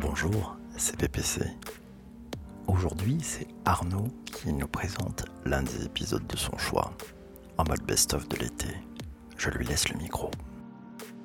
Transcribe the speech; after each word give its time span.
Bonjour, 0.00 0.56
c'est 0.76 0.96
PPC. 0.96 1.42
Aujourd'hui, 2.68 3.18
c'est 3.20 3.48
Arnaud 3.64 4.06
qui 4.26 4.52
nous 4.52 4.68
présente 4.68 5.24
l'un 5.44 5.64
des 5.64 5.86
épisodes 5.86 6.24
de 6.24 6.36
son 6.36 6.56
choix, 6.56 6.92
en 7.56 7.64
mode 7.64 7.82
best-of 7.82 8.28
de 8.28 8.36
l'été. 8.36 8.68
Je 9.36 9.50
lui 9.50 9.66
laisse 9.66 9.88
le 9.88 9.98
micro. 9.98 10.30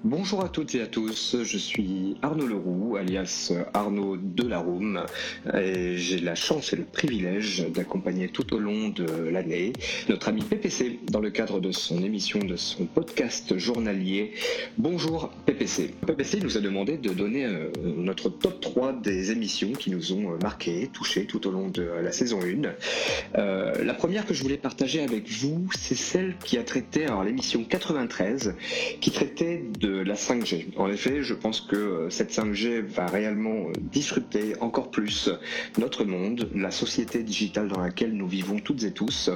Bonjour 0.06 0.44
à 0.44 0.50
toutes 0.50 0.76
et 0.76 0.82
à 0.82 0.88
tous, 0.88 1.38
je 1.44 1.58
suis 1.58 2.18
Arnaud 2.22 2.46
Leroux, 2.46 2.98
alias 2.98 3.54
Arnaud 3.74 4.18
Delaroume, 4.18 5.06
et 5.54 5.96
j'ai 5.96 6.20
la 6.20 6.36
chance 6.36 6.74
et 6.74 6.76
le 6.76 6.84
privilège 6.84 7.66
d'accompagner 7.70 8.28
tout 8.28 8.54
au 8.54 8.60
long 8.60 8.90
de 8.90 9.06
l'année 9.30 9.72
notre 10.10 10.28
ami 10.28 10.42
PPC 10.42 11.00
dans 11.10 11.22
le 11.22 11.30
cadre 11.30 11.62
de 11.62 11.72
son 11.72 12.04
émission, 12.04 12.40
de 12.40 12.58
son 12.58 12.86
podcast 12.86 13.58
journalier 13.58 14.34
Bonjour 14.78 15.30
PPC. 15.46 15.94
PPC 16.06 16.42
nous 16.42 16.58
a 16.58 16.60
demandé 16.60 16.98
de 16.98 17.14
donner 17.14 17.46
euh, 17.46 17.70
notre 17.96 18.28
top 18.28 18.60
3 18.60 18.92
des 19.02 19.32
émissions 19.32 19.72
qui 19.72 19.90
nous 19.90 20.12
ont 20.12 20.38
marqué, 20.42 20.90
touché 20.92 21.28
tout 21.28 21.48
au 21.48 21.52
long 21.52 21.70
de 21.70 21.84
la 21.84 22.12
saison 22.12 22.42
1. 22.42 23.40
Euh, 23.40 23.82
la 23.82 23.94
première 23.94 24.26
que 24.26 24.34
je 24.34 24.44
voulais 24.44 24.58
partager 24.58 25.02
avec 25.02 25.30
vous, 25.30 25.70
c'est 25.80 25.96
celle 25.96 26.36
qui 26.44 26.58
a 26.58 26.64
traité, 26.64 27.06
alors 27.06 27.24
l'émission 27.24 27.64
93, 27.64 28.56
qui 29.00 29.10
traitait 29.12 29.64
de 29.80 29.93
la 30.02 30.16
5G. 30.16 30.66
En 30.78 30.90
effet, 30.90 31.24
je 31.24 31.34
pense 31.34 31.62
que 31.62 31.76
euh, 31.76 32.10
cette 32.10 32.32
5G 32.32 32.82
va 32.82 33.06
réellement 33.06 33.68
euh, 33.68 33.74
disrupter 33.80 34.54
encore 34.62 34.92
plus 34.92 35.30
notre 35.78 36.06
monde, 36.06 36.50
la 36.56 36.72
société 36.72 37.24
digitale 37.24 37.68
dans 37.68 37.80
laquelle 37.80 38.14
nous 38.14 38.28
vivons 38.28 38.60
toutes 38.60 38.84
et 38.84 38.92
tous, 38.92 39.30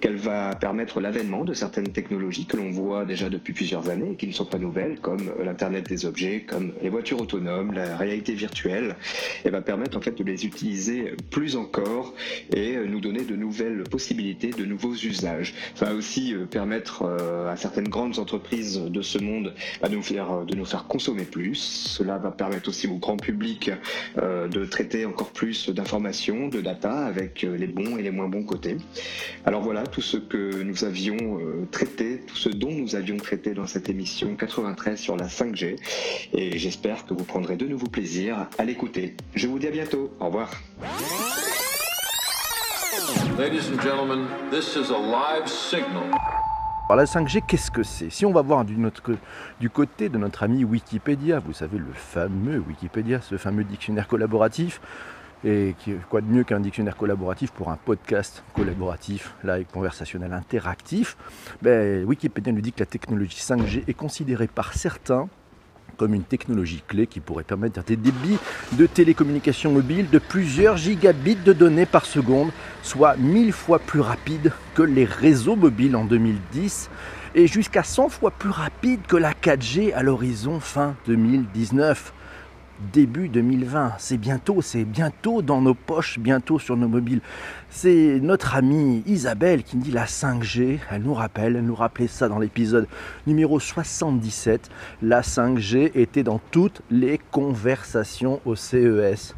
qu'elle 0.00 0.16
va 0.16 0.54
permettre 0.54 1.00
l'avènement 1.00 1.44
de 1.44 1.54
certaines 1.54 1.88
technologies 1.88 2.46
que 2.46 2.56
l'on 2.56 2.70
voit 2.70 3.04
déjà 3.04 3.28
depuis 3.28 3.52
plusieurs 3.52 3.88
années 3.88 4.12
et 4.12 4.16
qui 4.16 4.26
ne 4.26 4.32
sont 4.32 4.44
pas 4.44 4.58
nouvelles, 4.58 4.98
comme 5.00 5.28
euh, 5.38 5.44
l'Internet 5.44 5.88
des 5.88 6.06
objets, 6.06 6.44
comme 6.46 6.72
les 6.82 6.88
voitures 6.88 7.20
autonomes, 7.20 7.72
la 7.72 7.96
réalité 7.96 8.34
virtuelle. 8.34 8.96
Elle 9.44 9.52
va 9.52 9.62
permettre 9.62 9.96
en 9.96 10.00
fait 10.00 10.16
de 10.16 10.24
les 10.24 10.46
utiliser 10.46 11.12
plus 11.30 11.56
encore 11.56 12.14
et 12.52 12.76
nous 12.76 13.00
donner 13.00 13.22
de 13.22 13.36
nouvelles 13.36 13.84
possibilités, 13.84 14.50
de 14.50 14.64
nouveaux 14.64 14.94
usages. 14.94 15.54
Ça 15.74 15.86
va 15.86 15.94
aussi 15.94 16.34
permettre 16.50 17.04
à 17.04 17.56
certaines 17.56 17.88
grandes 17.88 18.18
entreprises 18.18 18.80
de 18.80 19.02
ce 19.02 19.18
monde 19.18 19.54
bah, 19.80 19.88
de 19.88 19.93
faire, 20.02 20.44
de 20.44 20.54
nous 20.54 20.64
faire 20.64 20.86
consommer 20.86 21.24
plus. 21.24 21.54
Cela 21.54 22.18
va 22.18 22.30
permettre 22.30 22.68
aussi 22.68 22.86
au 22.86 22.96
grand 22.96 23.16
public 23.16 23.70
euh, 24.18 24.48
de 24.48 24.64
traiter 24.64 25.06
encore 25.06 25.30
plus 25.30 25.68
d'informations, 25.70 26.48
de 26.48 26.60
data 26.60 27.06
avec 27.06 27.44
euh, 27.44 27.56
les 27.56 27.66
bons 27.66 27.96
et 27.98 28.02
les 28.02 28.10
moins 28.10 28.28
bons 28.28 28.44
côtés. 28.44 28.76
Alors 29.44 29.62
voilà 29.62 29.86
tout 29.86 30.02
ce 30.02 30.16
que 30.16 30.62
nous 30.62 30.84
avions 30.84 31.38
euh, 31.38 31.66
traité, 31.70 32.20
tout 32.26 32.36
ce 32.36 32.48
dont 32.48 32.72
nous 32.72 32.96
avions 32.96 33.16
traité 33.16 33.54
dans 33.54 33.66
cette 33.66 33.88
émission 33.88 34.34
93 34.36 34.98
sur 34.98 35.16
la 35.16 35.26
5G. 35.26 35.76
Et 36.32 36.58
j'espère 36.58 37.06
que 37.06 37.14
vous 37.14 37.24
prendrez 37.24 37.56
de 37.56 37.66
nouveau 37.66 37.86
plaisir 37.86 38.48
à 38.58 38.64
l'écouter. 38.64 39.14
Je 39.34 39.48
vous 39.48 39.58
dis 39.58 39.66
à 39.66 39.70
bientôt. 39.70 40.12
Au 40.20 40.26
revoir. 40.26 40.50
Ladies 43.36 43.68
and 43.68 43.80
gentlemen, 43.80 44.28
this 44.50 44.76
is 44.76 44.90
a 44.90 44.98
live 44.98 45.48
signal. 45.48 46.08
Alors 46.86 46.96
la 46.96 47.04
5G, 47.06 47.40
qu'est-ce 47.46 47.70
que 47.70 47.82
c'est? 47.82 48.10
Si 48.10 48.26
on 48.26 48.32
va 48.32 48.42
voir 48.42 48.66
du, 48.66 48.76
côté 49.70 50.10
de 50.10 50.18
notre 50.18 50.42
ami 50.42 50.64
Wikipédia, 50.64 51.38
vous 51.38 51.54
savez, 51.54 51.78
le 51.78 51.92
fameux 51.94 52.58
Wikipédia, 52.58 53.22
ce 53.22 53.38
fameux 53.38 53.64
dictionnaire 53.64 54.06
collaboratif, 54.06 54.82
et 55.46 55.74
quoi 56.10 56.20
de 56.20 56.26
mieux 56.26 56.44
qu'un 56.44 56.60
dictionnaire 56.60 56.98
collaboratif 56.98 57.52
pour 57.52 57.70
un 57.70 57.78
podcast 57.82 58.44
collaboratif, 58.52 59.34
live, 59.44 59.64
conversationnel, 59.72 60.34
interactif? 60.34 61.16
Ben, 61.62 62.04
Wikipédia 62.04 62.52
nous 62.52 62.60
dit 62.60 62.74
que 62.74 62.80
la 62.80 62.86
technologie 62.86 63.38
5G 63.38 63.84
est 63.88 63.94
considérée 63.94 64.46
par 64.46 64.74
certains 64.74 65.30
comme 65.96 66.14
une 66.14 66.22
technologie 66.22 66.82
clé 66.86 67.06
qui 67.06 67.20
pourrait 67.20 67.44
permettre 67.44 67.82
des 67.84 67.96
débits 67.96 68.38
de 68.72 68.86
télécommunications 68.86 69.72
mobiles 69.72 70.08
de 70.10 70.18
plusieurs 70.18 70.76
gigabits 70.76 71.36
de 71.36 71.52
données 71.52 71.86
par 71.86 72.06
seconde, 72.06 72.50
soit 72.82 73.16
1000 73.16 73.52
fois 73.52 73.78
plus 73.78 74.00
rapide 74.00 74.52
que 74.74 74.82
les 74.82 75.04
réseaux 75.04 75.56
mobiles 75.56 75.96
en 75.96 76.04
2010 76.04 76.90
et 77.34 77.46
jusqu'à 77.46 77.82
100 77.82 78.08
fois 78.08 78.30
plus 78.30 78.50
rapide 78.50 79.00
que 79.06 79.16
la 79.16 79.32
4G 79.32 79.92
à 79.92 80.02
l'horizon 80.02 80.60
fin 80.60 80.94
2019 81.06 82.13
début 82.92 83.28
2020. 83.28 83.94
C'est 83.98 84.16
bientôt, 84.16 84.62
c'est 84.62 84.84
bientôt 84.84 85.42
dans 85.42 85.60
nos 85.60 85.74
poches, 85.74 86.18
bientôt 86.18 86.58
sur 86.58 86.76
nos 86.76 86.88
mobiles. 86.88 87.20
C'est 87.70 88.18
notre 88.20 88.54
amie 88.54 89.02
Isabelle 89.06 89.62
qui 89.62 89.76
dit 89.76 89.90
la 89.90 90.06
5G. 90.06 90.78
Elle 90.90 91.02
nous 91.02 91.14
rappelle, 91.14 91.56
elle 91.56 91.64
nous 91.64 91.74
rappelait 91.74 92.08
ça 92.08 92.28
dans 92.28 92.38
l'épisode 92.38 92.86
numéro 93.26 93.58
77. 93.60 94.70
La 95.02 95.22
5G 95.22 95.92
était 95.94 96.22
dans 96.22 96.40
toutes 96.50 96.82
les 96.90 97.20
conversations 97.30 98.40
au 98.44 98.54
CES. 98.56 99.34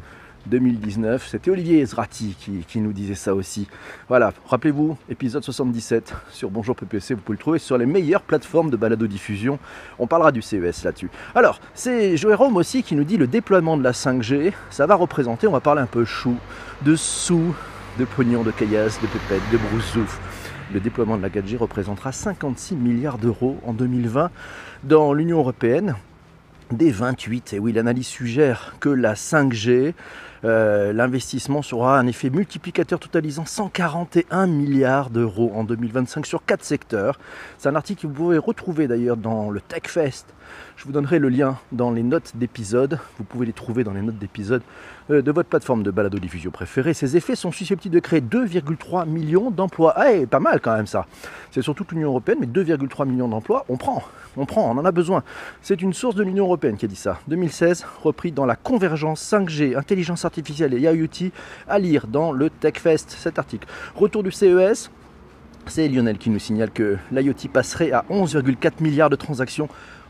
2019. 0.47 1.27
C'était 1.27 1.51
Olivier 1.51 1.79
Ezrati 1.79 2.35
qui, 2.67 2.79
nous 2.79 2.93
disait 2.93 3.15
ça 3.15 3.35
aussi. 3.35 3.67
Voilà, 4.07 4.33
rappelez-vous, 4.47 4.97
épisode 5.09 5.43
77 5.43 6.13
sur 6.31 6.49
Bonjour 6.49 6.75
PPC, 6.75 7.13
vous 7.13 7.21
pouvez 7.21 7.37
le 7.37 7.41
trouver 7.41 7.59
sur 7.59 7.77
les 7.77 7.85
meilleures 7.85 8.21
plateformes 8.21 8.69
de 8.69 8.77
balado-diffusion. 8.77 9.59
On 9.99 10.07
parlera 10.07 10.31
du 10.31 10.41
CES 10.41 10.83
là-dessus. 10.83 11.09
Alors, 11.35 11.59
c'est 11.73 12.17
Jérôme 12.17 12.57
aussi 12.57 12.83
qui 12.83 12.95
nous 12.95 13.03
dit 13.03 13.17
le 13.17 13.27
déploiement 13.27 13.77
de 13.77 13.83
la 13.83 13.91
5G, 13.91 14.53
ça 14.69 14.85
va 14.85 14.95
représenter, 14.95 15.47
on 15.47 15.51
va 15.51 15.59
parler 15.59 15.81
un 15.81 15.87
peu 15.87 16.05
chou, 16.05 16.35
de 16.83 16.95
sous, 16.95 17.55
de 17.99 18.05
pognon, 18.05 18.43
de 18.43 18.51
caillasse, 18.51 19.01
de 19.01 19.07
pépette, 19.07 19.41
de 19.51 19.57
broussouf. 19.57 20.19
Le 20.73 20.79
déploiement 20.79 21.17
de 21.17 21.21
la 21.21 21.29
4G 21.29 21.57
représentera 21.57 22.11
56 22.11 22.75
milliards 22.75 23.17
d'euros 23.17 23.57
en 23.65 23.73
2020 23.73 24.29
dans 24.83 25.13
l'Union 25.13 25.39
européenne 25.39 25.95
des 26.71 26.91
28. 26.91 27.53
Et 27.53 27.59
oui, 27.59 27.71
l'analyse 27.71 28.07
suggère 28.07 28.75
que 28.79 28.89
la 28.89 29.13
5G 29.13 29.93
euh, 30.43 30.93
l'investissement 30.93 31.61
sera 31.61 31.97
un 31.97 32.07
effet 32.07 32.29
multiplicateur 32.29 32.99
totalisant 32.99 33.45
141 33.45 34.47
milliards 34.47 35.09
d'euros 35.09 35.51
en 35.55 35.63
2025 35.63 36.25
sur 36.25 36.45
quatre 36.45 36.63
secteurs. 36.63 37.19
C'est 37.57 37.69
un 37.69 37.75
article 37.75 38.01
que 38.03 38.07
vous 38.07 38.13
pouvez 38.13 38.37
retrouver 38.37 38.87
d'ailleurs 38.87 39.17
dans 39.17 39.49
le 39.49 39.61
TechFest. 39.61 40.25
Je 40.75 40.85
vous 40.85 40.91
donnerai 40.91 41.19
le 41.19 41.29
lien 41.29 41.57
dans 41.71 41.91
les 41.91 42.03
notes 42.03 42.33
d'épisode. 42.35 42.99
Vous 43.17 43.23
pouvez 43.23 43.45
les 43.45 43.53
trouver 43.53 43.83
dans 43.83 43.93
les 43.93 44.01
notes 44.01 44.17
d'épisode 44.17 44.61
euh, 45.09 45.21
de 45.21 45.31
votre 45.31 45.49
plateforme 45.49 45.83
de 45.83 45.91
balado-diffusion 45.91 46.51
préférée. 46.51 46.93
Ces 46.93 47.17
effets 47.17 47.35
sont 47.35 47.51
susceptibles 47.51 47.95
de 47.95 47.99
créer 47.99 48.21
2,3 48.21 49.07
millions 49.07 49.49
d'emplois. 49.49 49.93
Ah, 49.97 50.11
pas 50.29 50.39
mal 50.39 50.61
quand 50.61 50.75
même 50.75 50.87
ça. 50.87 51.07
C'est 51.51 51.61
surtout 51.61 51.85
l'Union 51.91 52.09
Européenne, 52.09 52.37
mais 52.41 52.47
2,3 52.47 53.07
millions 53.07 53.27
d'emplois, 53.27 53.65
on 53.69 53.77
prend. 53.77 54.03
On 54.39 54.45
prend, 54.45 54.69
on 54.69 54.77
en 54.77 54.85
a 54.85 54.91
besoin. 54.91 55.23
C'est 55.63 55.81
une 55.81 55.93
source 55.93 56.13
de 56.13 56.21
l'Union 56.21 56.45
Européenne 56.45 56.77
qui 56.77 56.85
a 56.85 56.87
dit 56.87 56.95
ça. 56.95 57.19
2016, 57.27 57.85
repris 58.03 58.31
dans 58.31 58.45
la 58.45 58.55
convergence 58.55 59.21
5G, 59.33 59.75
intelligence 59.75 60.25
artificielle 60.27 60.73
et 60.73 60.81
IoT, 60.81 61.31
à 61.67 61.79
lire 61.79 62.07
dans 62.07 62.31
le 62.31 62.49
TechFest, 62.49 63.09
cet 63.09 63.39
article. 63.39 63.67
Retour 63.95 64.21
du 64.21 64.31
CES, 64.31 64.91
c'est 65.65 65.87
Lionel 65.87 66.17
qui 66.17 66.29
nous 66.29 66.39
signale 66.39 66.71
que 66.71 66.97
l'IoT 67.11 67.49
passerait 67.51 67.91
à 67.91 68.05
11,4 68.09 68.81
milliards 68.81 69.09
de 69.09 69.15
transactions 69.15 69.67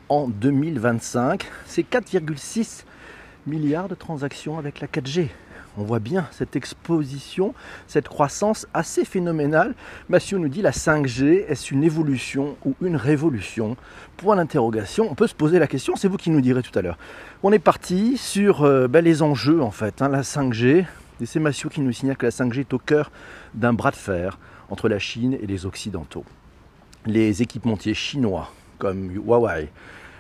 en 0.10 0.28
2025. 0.28 1.46
C'est 1.66 1.90
4,6 1.90 2.84
milliards 3.48 3.88
de 3.88 3.96
transactions 3.96 4.58
avec 4.58 4.82
la 4.82 4.88
4G. 4.88 5.30
On 5.80 5.84
voit 5.84 6.00
bien 6.00 6.28
cette 6.32 6.56
exposition, 6.56 7.54
cette 7.86 8.08
croissance 8.08 8.66
assez 8.74 9.06
phénoménale. 9.06 9.76
Mathieu 10.10 10.40
nous 10.40 10.50
dit 10.50 10.64
la 10.64 10.72
5G, 10.72 11.46
est-ce 11.48 11.72
une 11.72 11.84
évolution 11.84 12.58
ou 12.66 12.74
une 12.82 12.96
révolution? 12.96 13.78
Point 14.18 14.38
d'interrogation. 14.38 15.08
On 15.10 15.14
peut 15.14 15.28
se 15.28 15.36
poser 15.36 15.60
la 15.60 15.68
question, 15.68 15.96
c'est 15.96 16.08
vous 16.08 16.18
qui 16.18 16.32
nous 16.32 16.42
direz 16.42 16.64
tout 16.64 16.78
à 16.78 16.82
l'heure. 16.82 16.98
On 17.44 17.52
est 17.52 17.60
parti 17.60 18.18
sur 18.18 18.64
euh, 18.64 18.88
ben, 18.88 19.06
les 19.06 19.22
enjeux 19.22 19.62
en 19.62 19.70
fait, 19.70 20.02
hein, 20.02 20.10
la 20.10 20.24
5G. 20.24 20.86
Et 21.22 21.26
c'est 21.28 21.40
Mathieu 21.40 21.70
qui 21.70 21.82
nous 21.82 21.92
signale 21.92 22.18
que 22.18 22.26
la 22.26 22.32
5G 22.32 22.62
est 22.62 22.74
au 22.74 22.80
cœur 22.80 23.12
d'un 23.54 23.74
bras 23.74 23.92
de 23.92 23.96
fer 23.96 24.40
entre 24.70 24.90
la 24.90 24.98
Chine 24.98 25.38
et 25.40 25.46
les 25.46 25.68
Occidentaux. 25.68 26.26
Les 27.06 27.44
équipementiers 27.44 27.94
chinois 27.94 28.52
comme 28.80 29.12
Huawei, 29.12 29.70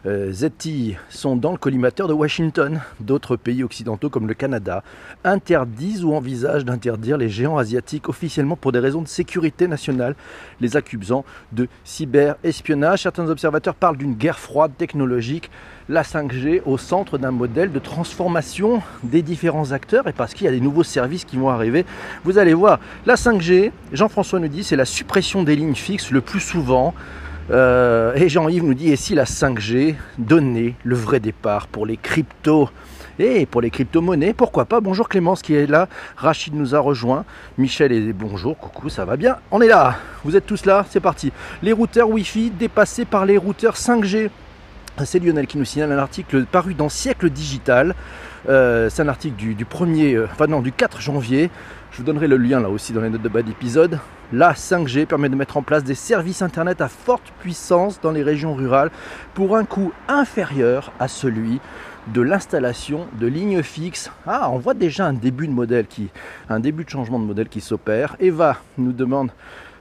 euh, 0.07 0.31
ZTE 0.31 0.95
sont 1.09 1.35
dans 1.35 1.51
le 1.51 1.57
collimateur 1.57 2.07
de 2.07 2.13
Washington. 2.13 2.79
D'autres 3.01 3.35
pays 3.35 3.61
occidentaux 3.61 4.09
comme 4.09 4.27
le 4.27 4.33
Canada 4.33 4.83
interdisent 5.25 6.05
ou 6.05 6.13
envisagent 6.13 6.63
d'interdire 6.63 7.17
les 7.17 7.27
géants 7.27 7.57
asiatiques 7.57 8.07
officiellement 8.07 8.55
pour 8.55 8.71
des 8.71 8.79
raisons 8.79 9.01
de 9.01 9.07
sécurité 9.07 9.67
nationale, 9.67 10.15
les 10.61 10.77
accusant 10.77 11.25
de 11.51 11.67
cyberespionnage. 11.83 13.03
Certains 13.03 13.27
observateurs 13.29 13.75
parlent 13.75 13.97
d'une 13.97 14.13
guerre 14.13 14.39
froide 14.39 14.71
technologique, 14.77 15.51
la 15.89 16.03
5G 16.03 16.61
au 16.65 16.77
centre 16.77 17.17
d'un 17.17 17.31
modèle 17.31 17.73
de 17.73 17.79
transformation 17.79 18.81
des 19.03 19.21
différents 19.21 19.73
acteurs 19.73 20.07
et 20.07 20.13
parce 20.13 20.33
qu'il 20.33 20.45
y 20.45 20.47
a 20.47 20.51
des 20.51 20.61
nouveaux 20.61 20.83
services 20.83 21.25
qui 21.25 21.35
vont 21.35 21.49
arriver. 21.49 21.85
Vous 22.23 22.37
allez 22.37 22.53
voir, 22.53 22.79
la 23.05 23.15
5G, 23.15 23.71
Jean-François 23.91 24.39
nous 24.39 24.47
dit, 24.47 24.63
c'est 24.63 24.77
la 24.77 24.85
suppression 24.85 25.43
des 25.43 25.57
lignes 25.57 25.75
fixes 25.75 26.11
le 26.11 26.21
plus 26.21 26.39
souvent. 26.39 26.93
Euh, 27.49 28.13
et 28.15 28.27
Jean-Yves 28.27 28.63
nous 28.63 28.73
dit, 28.73 28.91
et 28.91 28.95
si 28.95 29.15
la 29.15 29.23
5G 29.23 29.95
donnait 30.17 30.75
le 30.83 30.95
vrai 30.95 31.19
départ 31.19 31.67
pour 31.67 31.85
les 31.85 31.95
cryptos 31.95 32.69
et 33.19 33.45
pour 33.45 33.61
les 33.61 33.69
crypto-monnaies, 33.69 34.33
pourquoi 34.33 34.65
pas? 34.65 34.81
Bonjour 34.81 35.07
Clémence 35.07 35.41
qui 35.41 35.55
est 35.55 35.65
là, 35.65 35.87
Rachid 36.17 36.53
nous 36.53 36.75
a 36.75 36.79
rejoint, 36.79 37.23
Michel 37.57 37.91
est 37.91 38.13
bonjour, 38.13 38.57
coucou, 38.57 38.89
ça 38.89 39.05
va 39.05 39.15
bien? 39.15 39.37
On 39.49 39.61
est 39.61 39.67
là, 39.67 39.95
vous 40.25 40.35
êtes 40.35 40.45
tous 40.45 40.65
là, 40.65 40.85
c'est 40.89 40.99
parti. 40.99 41.31
Les 41.63 41.71
routeurs 41.71 42.09
Wi-Fi 42.09 42.51
dépassés 42.51 43.05
par 43.05 43.25
les 43.25 43.37
routeurs 43.37 43.75
5G. 43.75 44.29
C'est 45.05 45.19
Lionel 45.19 45.45
qui 45.45 45.59
nous 45.59 45.65
signale 45.65 45.91
un 45.91 45.99
article 45.99 46.45
paru 46.45 46.73
dans 46.73 46.89
Siècle 46.89 47.29
Digital. 47.29 47.93
Euh, 48.49 48.89
c'est 48.89 49.01
un 49.01 49.07
article 49.07 49.35
du, 49.35 49.65
1er, 49.65 50.15
euh, 50.15 50.27
enfin 50.31 50.47
du 50.61 50.71
4 50.71 51.01
janvier. 51.01 51.49
Je 51.91 51.97
vous 51.97 52.03
donnerai 52.03 52.27
le 52.27 52.37
lien 52.37 52.59
là 52.59 52.69
aussi 52.69 52.93
dans 52.93 53.01
les 53.01 53.09
notes 53.09 53.21
de 53.21 53.29
bas 53.29 53.41
d'épisode. 53.41 53.99
La 54.33 54.53
5G 54.53 55.05
permet 55.05 55.29
de 55.29 55.35
mettre 55.35 55.57
en 55.57 55.61
place 55.61 55.83
des 55.83 55.95
services 55.95 56.41
internet 56.41 56.81
à 56.81 56.89
forte 56.89 57.31
puissance 57.39 58.01
dans 58.01 58.11
les 58.11 58.23
régions 58.23 58.53
rurales 58.53 58.91
pour 59.33 59.55
un 59.55 59.63
coût 59.63 59.93
inférieur 60.07 60.91
à 60.99 61.07
celui 61.07 61.59
de 62.13 62.21
l'installation 62.21 63.07
de 63.19 63.27
lignes 63.27 63.63
fixes. 63.63 64.11
Ah, 64.25 64.49
on 64.51 64.57
voit 64.57 64.73
déjà 64.73 65.05
un 65.05 65.13
début 65.13 65.47
de 65.47 65.53
modèle 65.53 65.87
qui, 65.87 66.09
un 66.49 66.59
début 66.59 66.83
de 66.83 66.89
changement 66.89 67.19
de 67.19 67.25
modèle 67.25 67.49
qui 67.49 67.61
s'opère. 67.61 68.15
Eva 68.19 68.57
nous 68.77 68.93
demande 68.93 69.31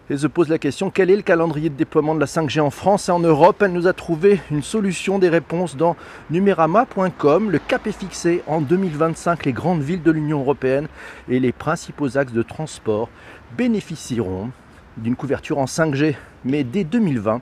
et 0.09 0.17
se 0.17 0.27
pose 0.27 0.49
la 0.49 0.59
question 0.59 0.91
quel 0.91 1.11
est 1.11 1.17
le 1.17 1.23
calendrier 1.23 1.69
de 1.69 1.75
déploiement 1.75 2.15
de 2.15 2.21
la 2.21 2.27
5G 2.27 2.61
en 2.61 2.71
France 2.71 3.09
et 3.09 3.13
en 3.13 3.19
Europe 3.19 3.63
Elle 3.63 3.73
nous 3.73 3.87
a 3.87 3.93
trouvé 3.93 4.41
une 4.51 4.63
solution 4.63 5.19
des 5.19 5.29
réponses 5.29 5.77
dans 5.77 5.97
numerama.com. 6.31 7.51
Le 7.51 7.59
cap 7.59 7.87
est 7.87 7.93
fixé 7.93 8.43
en 8.47 8.61
2025. 8.61 9.45
Les 9.45 9.53
grandes 9.53 9.83
villes 9.83 10.03
de 10.03 10.11
l'Union 10.11 10.41
européenne 10.41 10.87
et 11.29 11.41
les 11.41 11.53
principaux 11.53 12.17
axes 12.17 12.33
de 12.33 12.43
transport 12.43 13.09
bénéficieront 13.57 14.51
d'une 14.97 15.17
couverture 15.17 15.59
en 15.59 15.65
5G. 15.65 16.15
Mais 16.45 16.63
dès 16.63 16.85
2020, 16.85 17.41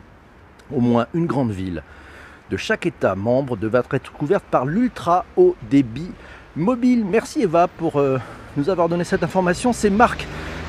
au 0.74 0.80
moins 0.80 1.06
une 1.12 1.26
grande 1.26 1.50
ville 1.50 1.82
de 2.50 2.56
chaque 2.56 2.86
État 2.86 3.14
membre 3.14 3.56
devra 3.56 3.82
être 3.92 4.12
couverte 4.12 4.44
par 4.50 4.64
l'ultra 4.64 5.24
haut 5.36 5.56
débit 5.70 6.10
mobile. 6.56 7.04
Merci 7.04 7.42
Eva 7.42 7.68
pour 7.68 7.96
euh, 7.96 8.18
nous 8.56 8.70
avoir 8.70 8.88
donné 8.88 9.04
cette 9.04 9.22
information. 9.22 9.72
C'est 9.72 9.90
Marc 9.90 10.26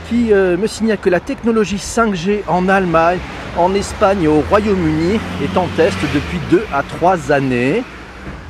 qui 0.10 0.31
euh, 0.31 0.57
me 0.57 0.68
signale 0.68 0.98
que 0.98 1.10
la 1.10 1.19
technologie 1.19 1.78
5G 1.78 2.42
en 2.48 2.68
Allemagne, 2.69 3.19
en 3.57 3.74
Espagne 3.74 4.24
et 4.24 4.28
au 4.28 4.42
Royaume-Uni 4.42 5.19
est 5.44 5.57
en 5.57 5.68
test 5.75 5.98
depuis 6.13 6.40
2 6.52 6.63
à 6.74 6.84
3 6.84 7.31
années. 7.31 7.84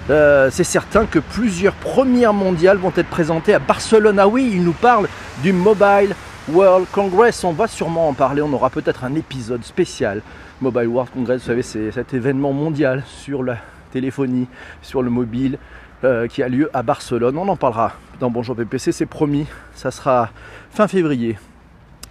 Euh, 0.10 0.50
c'est 0.52 0.64
certain 0.64 1.06
que 1.06 1.20
plusieurs 1.20 1.74
premières 1.74 2.34
mondiales 2.34 2.78
vont 2.78 2.94
être 2.96 3.10
présentées 3.10 3.54
à 3.54 3.60
Barcelone. 3.60 4.20
Ah 4.20 4.28
oui, 4.28 4.52
il 4.54 4.64
nous 4.64 4.74
parle 4.74 5.08
du 5.42 5.54
Mobile 5.54 6.16
World 6.52 6.88
Congress. 6.92 7.44
On 7.44 7.54
va 7.54 7.68
sûrement 7.68 8.10
en 8.10 8.14
parler. 8.14 8.42
On 8.42 8.54
aura 8.54 8.70
peut-être 8.70 9.04
un 9.04 9.16
épisode 9.16 9.64
spécial. 9.64 10.22
Mobile 10.62 10.88
World 10.88 11.12
Congress, 11.12 11.42
vous 11.42 11.48
savez, 11.48 11.64
c'est 11.64 11.92
cet 11.92 12.14
événement 12.14 12.54
mondial 12.54 13.04
sur 13.08 13.44
la 13.44 13.58
téléphonie, 13.92 14.48
sur 14.82 15.02
le 15.02 15.10
mobile, 15.10 15.58
euh, 16.06 16.28
qui 16.28 16.44
a 16.44 16.48
lieu 16.48 16.70
à 16.74 16.84
Barcelone. 16.84 17.38
On 17.38 17.48
en 17.48 17.56
parlera 17.56 17.94
dans 18.20 18.30
Bonjour 18.30 18.56
PPC, 18.56 18.92
c'est 18.92 19.06
promis. 19.06 19.48
Ça 19.74 19.90
sera 19.90 20.30
fin 20.70 20.88
février. 20.88 21.36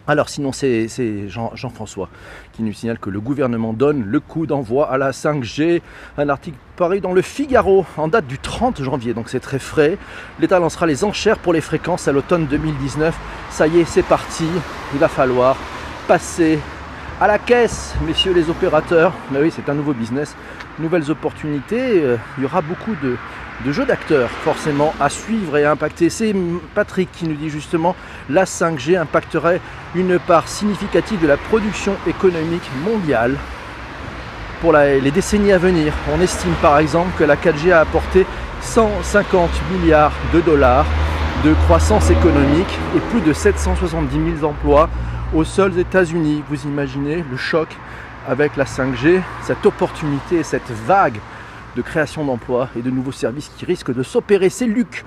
Alors 0.06 0.28
sinon 0.28 0.52
c'est 0.52 0.88
Jean-François 1.28 2.10
qui 2.52 2.62
nous 2.62 2.74
signale 2.74 2.98
que 2.98 3.08
le 3.08 3.20
gouvernement 3.20 3.72
donne 3.72 4.04
le 4.04 4.20
coup 4.20 4.46
d'envoi 4.46 4.90
à 4.90 4.98
la 4.98 5.12
5G. 5.12 5.80
Un 6.18 6.28
article 6.28 6.58
paru 6.76 7.00
dans 7.00 7.12
le 7.12 7.22
Figaro 7.22 7.86
en 7.96 8.08
date 8.08 8.26
du 8.26 8.38
30 8.38 8.82
janvier, 8.82 9.14
donc 9.14 9.30
c'est 9.30 9.40
très 9.40 9.58
frais. 9.58 9.96
L'État 10.40 10.58
lancera 10.58 10.86
les 10.86 11.04
enchères 11.04 11.38
pour 11.38 11.54
les 11.54 11.62
fréquences 11.62 12.06
à 12.06 12.12
l'automne 12.12 12.46
2019. 12.46 13.16
Ça 13.50 13.66
y 13.66 13.78
est, 13.78 13.84
c'est 13.84 14.02
parti. 14.02 14.44
Il 14.92 14.98
va 14.98 15.08
falloir 15.08 15.56
passer 16.06 16.58
à 17.20 17.26
la 17.26 17.38
caisse, 17.38 17.94
messieurs 18.06 18.34
les 18.34 18.50
opérateurs. 18.50 19.12
Mais 19.30 19.40
oui, 19.40 19.52
c'est 19.54 19.70
un 19.70 19.74
nouveau 19.74 19.94
business, 19.94 20.36
nouvelles 20.80 21.10
opportunités. 21.10 22.02
Euh, 22.02 22.16
il 22.36 22.42
y 22.42 22.46
aura 22.46 22.60
beaucoup 22.60 22.94
de, 23.02 23.16
de 23.64 23.72
jeux 23.72 23.86
d'acteurs 23.86 24.30
forcément 24.30 24.94
à 25.00 25.08
suivre 25.08 25.56
et 25.56 25.64
à 25.64 25.70
impacter. 25.70 26.10
C'est 26.10 26.34
Patrick 26.74 27.10
qui 27.12 27.26
nous 27.26 27.34
dit 27.34 27.50
justement 27.50 27.94
la 28.28 28.44
5G 28.44 28.98
impacterait 28.98 29.60
une 29.94 30.18
part 30.18 30.48
significative 30.48 31.20
de 31.20 31.26
la 31.26 31.36
production 31.36 31.94
économique 32.06 32.68
mondiale 32.84 33.36
pour 34.60 34.72
les 34.72 35.10
décennies 35.10 35.52
à 35.52 35.58
venir. 35.58 35.92
On 36.14 36.20
estime 36.20 36.54
par 36.62 36.78
exemple 36.78 37.10
que 37.18 37.24
la 37.24 37.36
4G 37.36 37.72
a 37.72 37.80
apporté 37.80 38.26
150 38.60 39.50
milliards 39.72 40.12
de 40.32 40.40
dollars 40.40 40.86
de 41.44 41.52
croissance 41.66 42.08
économique 42.10 42.78
et 42.96 43.00
plus 43.10 43.20
de 43.20 43.32
770 43.32 44.38
000 44.40 44.50
emplois 44.50 44.88
aux 45.34 45.44
seuls 45.44 45.78
États-Unis. 45.78 46.42
Vous 46.48 46.64
imaginez 46.64 47.22
le 47.30 47.36
choc 47.36 47.68
avec 48.26 48.56
la 48.56 48.64
5G, 48.64 49.20
cette 49.42 49.66
opportunité, 49.66 50.42
cette 50.42 50.70
vague 50.86 51.18
de 51.76 51.82
création 51.82 52.24
d'emplois 52.24 52.68
et 52.76 52.82
de 52.82 52.90
nouveaux 52.90 53.12
services 53.12 53.50
qui 53.56 53.64
risquent 53.64 53.94
de 53.94 54.02
s'opérer. 54.02 54.48
C'est 54.48 54.66
Luc. 54.66 55.04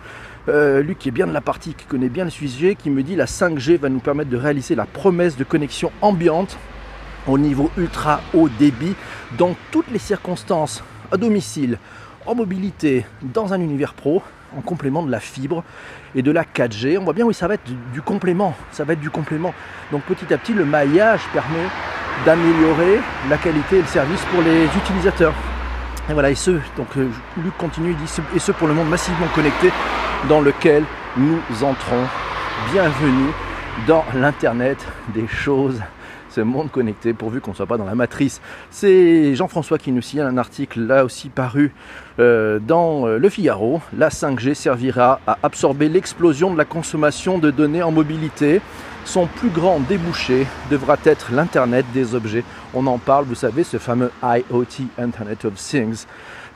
Euh, 0.50 0.81
Luc 0.81 1.00
qui 1.00 1.10
est 1.10 1.12
bien 1.12 1.28
de 1.28 1.34
la 1.34 1.42
partie, 1.42 1.74
qui 1.74 1.86
connaît 1.86 2.10
bien 2.10 2.24
le 2.24 2.30
sujet, 2.30 2.75
qui 2.75 2.90
me 2.90 3.04
dit 3.04 3.16
la 3.16 3.25
5G 3.25 3.78
va 3.78 3.90
nous 3.90 4.00
permettre 4.00 4.30
de 4.30 4.38
réaliser 4.38 4.75
la 4.75 4.86
promesse 4.86 5.36
de 5.36 5.44
connexion 5.44 5.92
ambiante 6.02 6.58
au 7.28 7.38
niveau 7.38 7.69
ultra 7.78 8.22
haut 8.34 8.48
débit 8.48 8.96
dans 9.38 9.56
toutes 9.72 9.92
les 9.92 10.00
circonstances, 10.00 10.84
à 11.12 11.18
domicile, 11.18 11.78
en 12.25 12.36
mobilité, 12.36 13.06
dans 13.22 13.54
un 13.54 13.60
univers 13.60 13.94
pro, 13.94 14.22
en 14.56 14.62
complément 14.62 15.04
de 15.04 15.12
la 15.12 15.19
fibre 15.19 15.64
et 16.16 16.22
de 16.22 16.31
la 16.31 16.44
4G. 16.44 16.98
On 16.98 17.04
voit 17.04 17.14
bien 17.14 17.25
oui 17.25 17.34
ça 17.34 17.48
va 17.48 17.56
du 17.94 18.02
complément, 18.02 18.56
ça 18.72 18.86
va 18.86 18.94
être 18.94 19.02
du 19.02 19.10
complément. 19.10 19.54
Donc 19.92 20.04
petit 20.04 20.34
à 20.34 20.38
petit 20.38 20.54
le 20.54 20.66
maillage 20.66 21.22
permet 21.34 21.68
d'améliorer 22.25 23.00
la 23.30 23.38
qualité 23.38 23.78
et 23.78 23.81
le 23.81 23.88
service 23.88 24.24
pour 24.34 24.42
les 24.42 24.66
utilisateurs. 24.66 25.34
Et 26.09 26.13
voilà, 26.13 26.31
et 26.31 26.36
ce, 26.36 26.51
donc 26.77 26.88
euh, 26.95 27.09
Luc 27.44 27.57
continue, 27.57 27.92
il 27.92 27.98
dit, 27.98 28.09
et 28.33 28.39
ce 28.39 28.54
pour 28.54 28.69
le 28.69 28.74
monde 28.74 28.88
massivement 28.88 29.27
connecté 29.36 29.71
dans 30.30 30.39
lequel 30.39 30.83
nous 31.18 31.42
entrons. 31.63 32.06
Bienvenue 32.71 33.31
dans 33.88 34.06
l'Internet 34.15 34.77
des 35.09 35.27
choses, 35.27 35.81
monde 36.44 36.72
connecté, 36.72 37.13
pourvu 37.13 37.42
qu'on 37.42 37.51
ne 37.51 37.56
soit 37.56 37.66
pas 37.66 37.78
dans 37.78 37.86
la 37.86 37.95
matrice. 37.95 38.42
C'est 38.72 39.36
Jean-François 39.36 39.78
qui 39.78 39.92
nous 39.92 40.01
signale 40.01 40.28
un 40.28 40.38
article 40.38 40.81
là 40.81 41.06
aussi 41.06 41.30
paru 41.30 41.74
euh, 42.19 42.60
dans 42.60 43.07
euh, 43.07 43.18
Le 43.18 43.30
Figaro. 43.30 43.81
La 43.98 44.10
5G 44.10 44.54
servira 44.54 45.19
à 45.28 45.38
absorber 45.44 45.89
l'explosion 45.89 46.51
de 46.51 46.57
la 46.57 46.66
consommation 46.66 47.38
de 47.38 47.51
données 47.51 47.84
en 47.84 47.92
mobilité 47.92 48.62
son 49.07 49.25
plus 49.25 49.50
grand 49.50 49.80
débouché 49.80 50.45
devra 50.69 50.98
être 51.06 51.31
l'Internet 51.31 51.86
des 51.94 52.13
objets. 52.13 52.44
On 52.74 52.86
en 52.88 52.98
parle, 52.98 53.24
vous 53.24 53.36
savez, 53.36 53.63
ce 53.63 53.78
fameux 53.78 54.12
IoT, 54.22 54.83
Internet 54.98 55.45
of 55.45 55.56
Things. 55.56 56.06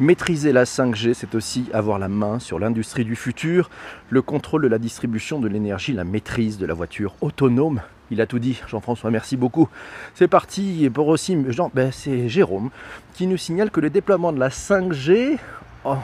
Maîtriser 0.02 0.52
la 0.52 0.66
5G, 0.66 1.14
c'est 1.14 1.34
aussi 1.34 1.70
avoir 1.74 1.98
la 1.98 2.10
main 2.10 2.40
sur 2.40 2.60
l'industrie 2.60 3.06
du 3.06 3.16
futur, 3.16 3.70
le 4.10 4.22
contrôle 4.22 4.64
de 4.64 4.68
la 4.68 4.80
distribution 4.80 5.40
de 5.40 5.48
l'énergie, 5.48 5.94
la 5.94 6.04
maîtrise 6.04 6.58
de 6.58 6.66
la 6.66 6.74
voiture 6.74 7.16
autonome. 7.22 7.82
Il 8.12 8.20
a 8.20 8.26
tout 8.26 8.40
dit, 8.40 8.62
Jean-François, 8.68 9.10
merci 9.10 9.38
beaucoup. 9.38 9.70
C'est 10.16 10.28
parti, 10.28 10.90
pour 10.94 11.08
aussi, 11.08 11.38
ben, 11.74 11.92
c'est 11.92 12.28
Jérôme 12.28 12.70
qui 13.14 13.26
nous 13.26 13.38
signale 13.38 13.72
que 13.72 13.80
le 13.80 13.90
déploiement 13.90 14.34
de 14.34 14.40
la 14.40 14.50
5G 14.50 15.38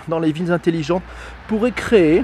dans 0.08 0.20
les 0.20 0.32
villes 0.32 0.52
intelligentes 0.52 1.04
pourrait 1.48 1.72
créer 1.72 2.24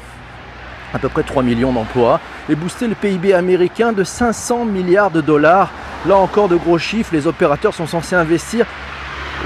à 0.93 0.99
peu 0.99 1.09
près 1.09 1.23
3 1.23 1.41
millions 1.43 1.73
d'emplois, 1.73 2.19
et 2.49 2.55
booster 2.55 2.87
le 2.87 2.93
PIB 2.93 3.33
américain 3.33 3.93
de 3.93 4.03
500 4.03 4.65
milliards 4.65 5.09
de 5.09 5.21
dollars. 5.21 5.71
Là 6.05 6.17
encore 6.17 6.49
de 6.49 6.55
gros 6.55 6.77
chiffres, 6.77 7.13
les 7.13 7.25
opérateurs 7.25 7.73
sont 7.73 7.87
censés 7.87 8.15
investir 8.15 8.67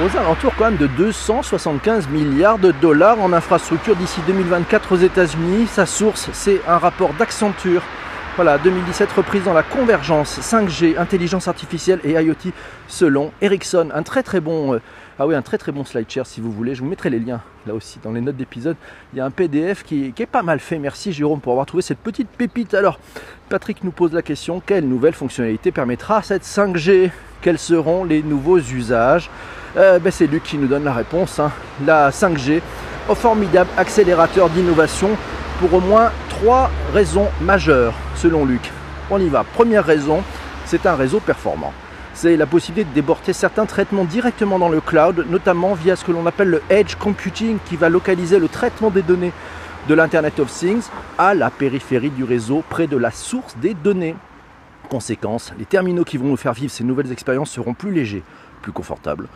aux 0.04 0.18
alentours 0.18 0.54
quand 0.58 0.66
même 0.66 0.78
de 0.78 0.88
275 0.88 2.10
milliards 2.10 2.60
de 2.60 2.72
dollars 2.72 3.20
en 3.22 3.32
infrastructure 3.32 3.96
d'ici 3.96 4.20
2024 4.28 4.92
aux 4.92 4.98
États-Unis. 4.98 5.68
Sa 5.68 5.86
source, 5.86 6.30
c'est 6.34 6.62
un 6.68 6.78
rapport 6.78 7.14
d'Accenture. 7.14 7.82
Voilà, 8.38 8.60
2017 8.60 9.12
reprise 9.14 9.44
dans 9.46 9.54
la 9.54 9.64
convergence 9.64 10.38
5G, 10.40 11.00
intelligence 11.00 11.48
artificielle 11.48 12.00
et 12.04 12.12
IoT 12.12 12.54
selon 12.88 13.32
Ericsson. 13.42 13.90
Un 13.92 14.04
très 14.04 14.22
très 14.22 14.40
bon 14.40 14.76
euh, 14.76 14.82
ah 15.18 15.26
oui, 15.26 15.34
un 15.34 15.42
très 15.42 15.58
très 15.58 15.72
bon 15.72 15.84
slide 15.84 16.08
share 16.08 16.28
si 16.28 16.40
vous 16.40 16.52
voulez. 16.52 16.76
Je 16.76 16.84
vous 16.84 16.88
mettrai 16.88 17.10
les 17.10 17.18
liens 17.18 17.42
là 17.66 17.74
aussi 17.74 17.98
dans 18.04 18.12
les 18.12 18.22
notes 18.22 18.36
d'épisode. 18.36 18.76
Il 19.12 19.18
y 19.18 19.22
a 19.22 19.26
un 19.26 19.32
PDF 19.32 19.82
qui, 19.84 20.14
est 20.16 20.26
pas 20.28 20.44
mal 20.44 20.60
fait. 20.60 20.78
Merci 20.78 21.14
Jérôme 21.14 21.40
pour 21.40 21.54
avoir 21.54 21.66
trouvé 21.66 21.82
cette 21.82 21.98
petite 21.98 22.30
pépite. 22.30 22.76
Alors, 22.76 23.00
Patrick 23.50 23.84
nous 23.84 23.90
pose 23.90 24.14
la 24.14 24.22
question 24.22 24.62
quelle 24.64 24.88
nouvelle 24.88 25.16
fonctionnalité 25.16 25.72
permettra 25.72 26.22
cette 26.22 26.44
5G 26.44 27.10
Quels 27.42 27.58
seront 27.58 28.04
les 28.04 28.22
nouveaux 28.22 28.60
usages? 28.60 29.32
Euh, 29.78 29.98
ben, 29.98 30.12
C'est 30.12 30.28
Luc 30.28 30.44
qui 30.44 30.60
nous 30.60 30.68
donne 30.68 30.84
la 30.84 30.94
réponse. 30.94 31.40
Hein. 31.40 31.52
La 31.88 32.12
5G, 32.12 32.62
au 33.10 33.16
formidable 33.16 33.72
accélérateur 33.78 34.52
d'innovation 34.52 35.10
pour 35.60 35.74
au 35.74 35.82
moins 35.82 36.12
trois 36.38 36.70
raisons 36.94 37.28
majeures 37.42 37.96
selon 38.16 38.46
Luc. 38.46 38.72
On 39.10 39.20
y 39.20 39.28
va. 39.28 39.44
Première 39.44 39.84
raison, 39.84 40.22
c'est 40.66 40.86
un 40.86 40.96
réseau 40.96 41.20
performant 41.20 41.74
c'est 42.14 42.36
la 42.36 42.48
possibilité 42.48 42.90
de 42.90 42.96
déborder 42.96 43.32
certains 43.32 43.68
traitements 43.68 44.04
directement 44.04 44.58
dans 44.58 44.70
le 44.70 44.82
cloud, 44.82 45.28
notamment 45.30 45.76
via 45.76 45.96
ce 45.96 46.04
que 46.04 46.12
l'on 46.12 46.26
appelle 46.26 46.50
le 46.50 46.64
edge 46.72 46.96
computing 46.96 47.60
qui 47.66 47.76
va 47.76 47.90
localiser 47.90 48.40
le 48.40 48.48
traitement 48.48 48.90
des 48.90 49.04
données 49.04 49.32
de 49.88 49.94
l'Internet 49.94 50.40
of 50.40 50.52
Things 50.52 50.82
à 51.20 51.36
la 51.36 51.52
périphérie 51.52 52.10
du 52.10 52.24
réseau, 52.24 52.64
près 52.68 52.88
de 52.88 52.98
la 52.98 53.12
source 53.12 53.56
des 53.58 53.76
données. 53.76 54.16
Conséquence, 54.90 55.54
les 55.60 55.66
terminaux 55.66 56.06
qui 56.06 56.18
vont 56.18 56.26
nous 56.26 56.38
faire 56.38 56.54
vivre 56.54 56.72
ces 56.72 56.84
nouvelles 56.84 57.12
expériences 57.12 57.52
seront 57.52 57.76
plus 57.76 57.92
légers, 57.92 58.24
plus 58.64 58.72
confortables, 58.72 59.28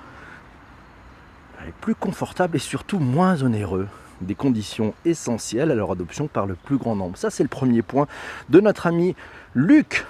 plus 1.81 1.93
confortables 1.93 2.55
et 2.55 2.59
surtout 2.59 2.97
moins 2.97 3.43
onéreux 3.43 3.87
des 4.21 4.35
conditions 4.35 4.93
essentielles 5.05 5.71
à 5.71 5.75
leur 5.75 5.91
adoption 5.91 6.27
par 6.27 6.45
le 6.45 6.55
plus 6.55 6.77
grand 6.77 6.95
nombre. 6.95 7.17
Ça, 7.17 7.29
c'est 7.29 7.43
le 7.43 7.49
premier 7.49 7.81
point 7.81 8.07
de 8.49 8.59
notre 8.59 8.87
ami 8.87 9.15
Luc 9.53 10.05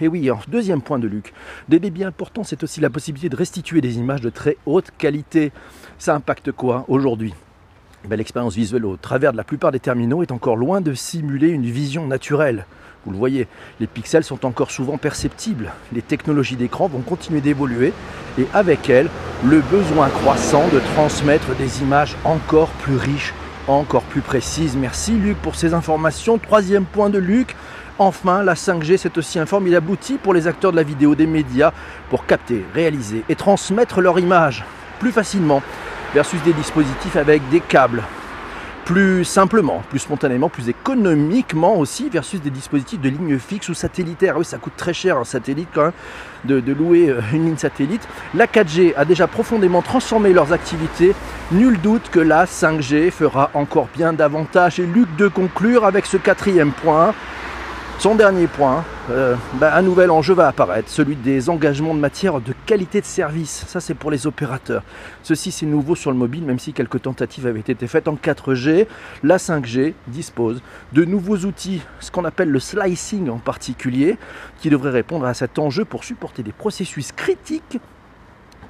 Et 0.00 0.08
oui, 0.08 0.30
deuxième 0.48 0.82
point 0.82 0.98
de 0.98 1.06
Luc, 1.06 1.32
des 1.68 1.78
débits 1.78 2.04
importants, 2.04 2.44
c'est 2.44 2.62
aussi 2.62 2.80
la 2.80 2.90
possibilité 2.90 3.28
de 3.28 3.36
restituer 3.36 3.80
des 3.80 3.98
images 3.98 4.22
de 4.22 4.30
très 4.30 4.56
haute 4.66 4.90
qualité. 4.96 5.52
Ça 5.98 6.14
impacte 6.14 6.52
quoi 6.52 6.84
aujourd'hui? 6.88 7.34
Ben, 8.08 8.16
L'expérience 8.16 8.54
visuelle 8.54 8.86
au 8.86 8.96
travers 8.96 9.32
de 9.32 9.36
la 9.36 9.44
plupart 9.44 9.72
des 9.72 9.80
terminaux 9.80 10.22
est 10.22 10.32
encore 10.32 10.56
loin 10.56 10.80
de 10.80 10.94
simuler 10.94 11.48
une 11.48 11.66
vision 11.66 12.06
naturelle. 12.06 12.64
Vous 13.06 13.12
le 13.12 13.18
voyez, 13.18 13.48
les 13.78 13.86
pixels 13.86 14.24
sont 14.24 14.44
encore 14.44 14.70
souvent 14.70 14.98
perceptibles. 14.98 15.72
Les 15.92 16.02
technologies 16.02 16.56
d'écran 16.56 16.86
vont 16.86 17.00
continuer 17.00 17.40
d'évoluer 17.40 17.94
et 18.38 18.46
avec 18.52 18.90
elles, 18.90 19.08
le 19.44 19.60
besoin 19.60 20.08
croissant 20.10 20.68
de 20.68 20.80
transmettre 20.94 21.54
des 21.56 21.80
images 21.80 22.14
encore 22.24 22.68
plus 22.68 22.96
riches, 22.96 23.32
encore 23.72 24.02
plus 24.02 24.20
précises. 24.20 24.76
Merci 24.76 25.12
Luc 25.12 25.36
pour 25.38 25.54
ces 25.54 25.74
informations. 25.74 26.38
Troisième 26.38 26.84
point 26.84 27.10
de 27.10 27.18
Luc. 27.18 27.56
Enfin, 27.98 28.42
la 28.42 28.54
5G, 28.54 28.96
c'est 28.96 29.18
aussi 29.18 29.38
un 29.38 29.46
formidable 29.46 29.90
outil 29.90 30.14
pour 30.14 30.32
les 30.32 30.46
acteurs 30.46 30.72
de 30.72 30.76
la 30.76 30.82
vidéo, 30.82 31.14
des 31.14 31.26
médias, 31.26 31.72
pour 32.08 32.24
capter, 32.24 32.64
réaliser 32.74 33.24
et 33.28 33.34
transmettre 33.34 34.00
leur 34.00 34.18
image 34.18 34.64
plus 34.98 35.12
facilement 35.12 35.62
versus 36.14 36.42
des 36.42 36.52
dispositifs 36.52 37.16
avec 37.16 37.46
des 37.50 37.60
câbles, 37.60 38.02
plus 38.90 39.24
simplement, 39.24 39.84
plus 39.88 40.00
spontanément, 40.00 40.48
plus 40.48 40.68
économiquement 40.68 41.76
aussi, 41.76 42.08
versus 42.08 42.40
des 42.40 42.50
dispositifs 42.50 43.00
de 43.00 43.08
ligne 43.08 43.38
fixe 43.38 43.68
ou 43.68 43.74
satellitaire. 43.74 44.36
Oui, 44.36 44.44
ça 44.44 44.58
coûte 44.58 44.72
très 44.76 44.92
cher 44.92 45.16
un 45.16 45.22
satellite 45.22 45.68
quand 45.72 45.84
même, 45.84 46.60
de, 46.60 46.72
louer 46.72 47.08
euh, 47.08 47.20
une 47.32 47.44
ligne 47.44 47.56
satellite. 47.56 48.08
La 48.34 48.46
4G 48.46 48.92
a 48.96 49.04
déjà 49.04 49.28
profondément 49.28 49.80
transformé 49.80 50.32
leurs 50.32 50.52
activités. 50.52 51.14
Nul 51.52 51.80
doute 51.80 52.10
que 52.10 52.18
la 52.18 52.46
5G 52.46 53.12
fera 53.12 53.52
encore 53.54 53.86
bien 53.94 54.12
davantage. 54.12 54.80
Et 54.80 54.86
Luc 54.86 55.14
de 55.14 55.28
conclure 55.28 55.84
avec 55.84 56.04
ce 56.04 56.16
quatrième 56.16 56.72
point. 56.72 57.14
Son 58.00 58.14
dernier 58.14 58.46
point, 58.46 58.82
euh, 59.10 59.36
ben, 59.56 59.70
un 59.74 59.82
nouvel 59.82 60.10
enjeu 60.10 60.32
va 60.32 60.48
apparaître, 60.48 60.88
celui 60.88 61.16
des 61.16 61.50
engagements 61.50 61.92
de 61.92 61.98
matière 61.98 62.40
de 62.40 62.54
qualité 62.64 63.02
de 63.02 63.04
service. 63.04 63.66
Ça, 63.68 63.78
c'est 63.78 63.92
pour 63.92 64.10
les 64.10 64.26
opérateurs. 64.26 64.82
Ceci, 65.22 65.50
c'est 65.50 65.66
nouveau 65.66 65.94
sur 65.94 66.10
le 66.10 66.16
mobile, 66.16 66.42
même 66.42 66.58
si 66.58 66.72
quelques 66.72 67.02
tentatives 67.02 67.46
avaient 67.46 67.60
été 67.60 67.86
faites 67.86 68.08
en 68.08 68.14
4G. 68.14 68.86
La 69.22 69.36
5G 69.36 69.92
dispose 70.06 70.62
de 70.94 71.04
nouveaux 71.04 71.36
outils, 71.44 71.82
ce 72.00 72.10
qu'on 72.10 72.24
appelle 72.24 72.48
le 72.48 72.58
slicing 72.58 73.28
en 73.28 73.36
particulier, 73.36 74.16
qui 74.62 74.70
devrait 74.70 74.92
répondre 74.92 75.26
à 75.26 75.34
cet 75.34 75.58
enjeu 75.58 75.84
pour 75.84 76.04
supporter 76.04 76.42
des 76.42 76.52
processus 76.52 77.12
critiques 77.12 77.80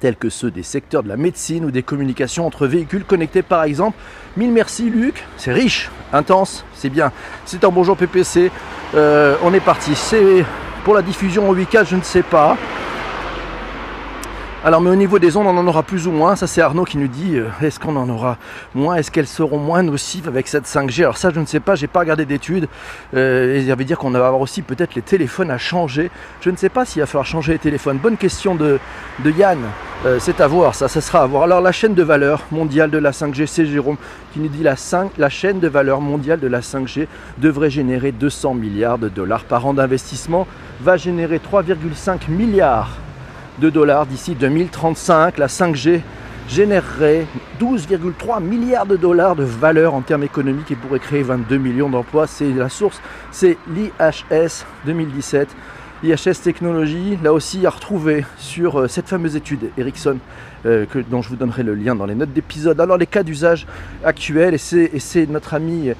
tels 0.01 0.17
que 0.17 0.29
ceux 0.29 0.51
des 0.51 0.63
secteurs 0.63 1.03
de 1.03 1.07
la 1.07 1.15
médecine 1.15 1.63
ou 1.63 1.71
des 1.71 1.83
communications 1.83 2.45
entre 2.45 2.67
véhicules 2.67 3.05
connectés 3.05 3.43
par 3.43 3.63
exemple. 3.63 3.97
Mille 4.35 4.51
merci 4.51 4.89
Luc, 4.89 5.23
c'est 5.37 5.53
riche, 5.53 5.89
intense, 6.11 6.65
c'est 6.73 6.89
bien. 6.89 7.11
C'est 7.45 7.63
un 7.63 7.69
bonjour 7.69 7.95
PPC, 7.95 8.51
euh, 8.95 9.35
on 9.43 9.53
est 9.53 9.61
parti. 9.61 9.95
C'est 9.95 10.43
pour 10.83 10.95
la 10.95 11.03
diffusion 11.03 11.47
au 11.47 11.55
8K, 11.55 11.85
je 11.85 11.95
ne 11.95 12.01
sais 12.01 12.23
pas. 12.23 12.57
Alors, 14.63 14.79
mais 14.79 14.91
au 14.91 14.95
niveau 14.95 15.17
des 15.17 15.37
ondes, 15.37 15.47
on 15.47 15.57
en 15.57 15.65
aura 15.65 15.81
plus 15.81 16.05
ou 16.05 16.11
moins. 16.11 16.35
Ça, 16.35 16.45
c'est 16.45 16.61
Arnaud 16.61 16.85
qui 16.85 16.99
nous 16.99 17.07
dit 17.07 17.35
euh, 17.35 17.47
est-ce 17.63 17.79
qu'on 17.79 17.95
en 17.95 18.07
aura 18.07 18.37
moins 18.75 18.95
Est-ce 18.95 19.09
qu'elles 19.09 19.25
seront 19.25 19.57
moins 19.57 19.81
nocives 19.81 20.27
avec 20.27 20.47
cette 20.47 20.65
5G 20.65 21.01
Alors, 21.01 21.17
ça, 21.17 21.31
je 21.33 21.39
ne 21.39 21.47
sais 21.47 21.59
pas. 21.59 21.73
J'ai 21.73 21.87
pas 21.87 22.01
regardé 22.01 22.25
d'études. 22.25 22.67
Euh, 23.15 23.59
il 23.59 23.75
veut 23.75 23.83
dire 23.83 23.97
qu'on 23.97 24.11
va 24.11 24.19
avoir 24.19 24.39
aussi 24.39 24.61
peut-être 24.61 24.93
les 24.93 25.01
téléphones 25.01 25.49
à 25.49 25.57
changer. 25.57 26.11
Je 26.41 26.51
ne 26.51 26.57
sais 26.57 26.69
pas 26.69 26.85
s'il 26.85 27.01
va 27.01 27.07
falloir 27.07 27.25
changer 27.25 27.53
les 27.53 27.57
téléphones. 27.57 27.97
Bonne 27.97 28.17
question 28.17 28.53
de, 28.53 28.77
Yann. 29.25 29.57
Euh, 30.05 30.17
c'est 30.19 30.39
à 30.39 30.45
voir, 30.45 30.75
ça, 30.75 30.87
ça 30.87 31.01
sera 31.01 31.23
à 31.23 31.25
voir. 31.25 31.41
Alors, 31.41 31.61
la 31.61 31.71
chaîne 31.71 31.95
de 31.95 32.03
valeur 32.03 32.43
mondiale 32.51 32.91
de 32.91 32.99
la 32.99 33.13
5G, 33.13 33.47
c'est 33.47 33.65
Jérôme 33.65 33.97
qui 34.31 34.39
nous 34.41 34.47
dit 34.47 34.61
la, 34.61 34.75
5, 34.75 35.13
la 35.17 35.29
chaîne 35.29 35.59
de 35.59 35.67
valeur 35.67 36.01
mondiale 36.01 36.39
de 36.39 36.47
la 36.47 36.59
5G 36.59 37.07
devrait 37.39 37.71
générer 37.71 38.11
200 38.11 38.53
milliards 38.53 38.99
de 38.99 39.09
dollars 39.09 39.43
par 39.43 39.65
an 39.65 39.73
d'investissement, 39.73 40.45
va 40.81 40.97
générer 40.97 41.39
3,5 41.39 42.29
milliards 42.29 42.91
de 43.61 43.69
dollars 43.69 44.07
d'ici 44.07 44.33
2035. 44.35 45.37
La 45.37 45.47
5G 45.47 46.01
générerait 46.49 47.27
12,3 47.61 48.43
milliards 48.43 48.87
de 48.87 48.97
dollars 48.97 49.35
de 49.35 49.43
valeur 49.43 49.93
en 49.93 50.01
termes 50.01 50.23
économiques 50.23 50.71
et 50.71 50.75
pourrait 50.75 50.99
créer 50.99 51.21
22 51.21 51.57
millions 51.57 51.89
d'emplois. 51.89 52.27
C'est 52.27 52.49
la 52.49 52.67
source, 52.67 52.99
c'est 53.31 53.57
l'IHS 53.73 54.65
2017. 54.85 55.47
IHS 56.03 56.41
Technologies, 56.43 57.19
là 57.23 57.31
aussi 57.31 57.63
à 57.67 57.69
retrouver 57.69 58.25
sur 58.37 58.79
euh, 58.79 58.87
cette 58.87 59.07
fameuse 59.07 59.35
étude 59.35 59.69
Ericsson, 59.77 60.17
euh, 60.65 60.87
que, 60.87 60.97
dont 60.97 61.21
je 61.21 61.29
vous 61.29 61.35
donnerai 61.35 61.61
le 61.61 61.75
lien 61.75 61.93
dans 61.93 62.07
les 62.07 62.15
notes 62.15 62.33
d'épisode. 62.33 62.81
Alors 62.81 62.97
les 62.97 63.05
cas 63.05 63.21
d'usage 63.21 63.67
actuels, 64.03 64.55
et 64.55 64.99
c'est 64.99 65.29
notre 65.29 65.53
ami 65.53 65.91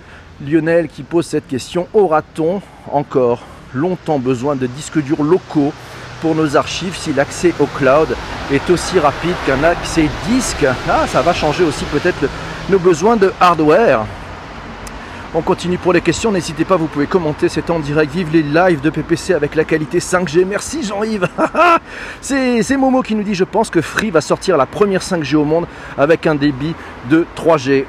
Lionel 0.43 0.87
qui 0.87 1.03
pose 1.03 1.27
cette 1.27 1.47
question, 1.47 1.87
aura-t-on 1.93 2.63
encore 2.91 3.43
longtemps 3.75 4.17
besoin 4.17 4.55
de 4.55 4.65
disques 4.65 4.99
durs 5.03 5.23
locaux 5.23 5.71
pour 6.21 6.35
nos 6.35 6.55
archives 6.55 6.95
si 6.95 7.11
l'accès 7.11 7.53
au 7.59 7.65
cloud 7.65 8.15
est 8.51 8.69
aussi 8.69 8.99
rapide 8.99 9.35
qu'un 9.45 9.63
accès 9.63 10.07
disque. 10.27 10.65
Ah, 10.89 11.05
ça 11.07 11.21
va 11.21 11.33
changer 11.33 11.63
aussi 11.63 11.83
peut-être 11.85 12.29
nos 12.69 12.79
besoins 12.79 13.17
de 13.17 13.33
hardware. 13.39 14.05
On 15.33 15.41
continue 15.41 15.77
pour 15.77 15.93
les 15.93 16.01
questions, 16.01 16.29
n'hésitez 16.29 16.65
pas, 16.65 16.75
vous 16.75 16.87
pouvez 16.87 17.07
commenter, 17.07 17.47
c'est 17.47 17.69
en 17.69 17.79
direct, 17.79 18.11
vive 18.11 18.33
les 18.33 18.43
lives 18.43 18.81
de 18.81 18.89
PPC 18.89 19.33
avec 19.33 19.55
la 19.55 19.63
qualité 19.63 19.99
5G. 19.99 20.43
Merci 20.43 20.83
Jean-Yves. 20.83 21.25
c'est 22.21 22.75
Momo 22.75 23.01
qui 23.01 23.15
nous 23.15 23.23
dit, 23.23 23.33
je 23.33 23.45
pense 23.45 23.69
que 23.69 23.79
Free 23.79 24.11
va 24.11 24.19
sortir 24.19 24.57
la 24.57 24.65
première 24.65 25.01
5G 25.01 25.35
au 25.35 25.45
monde 25.45 25.67
avec 25.97 26.27
un 26.27 26.35
débit 26.35 26.75
de 27.09 27.25
3G. 27.37 27.85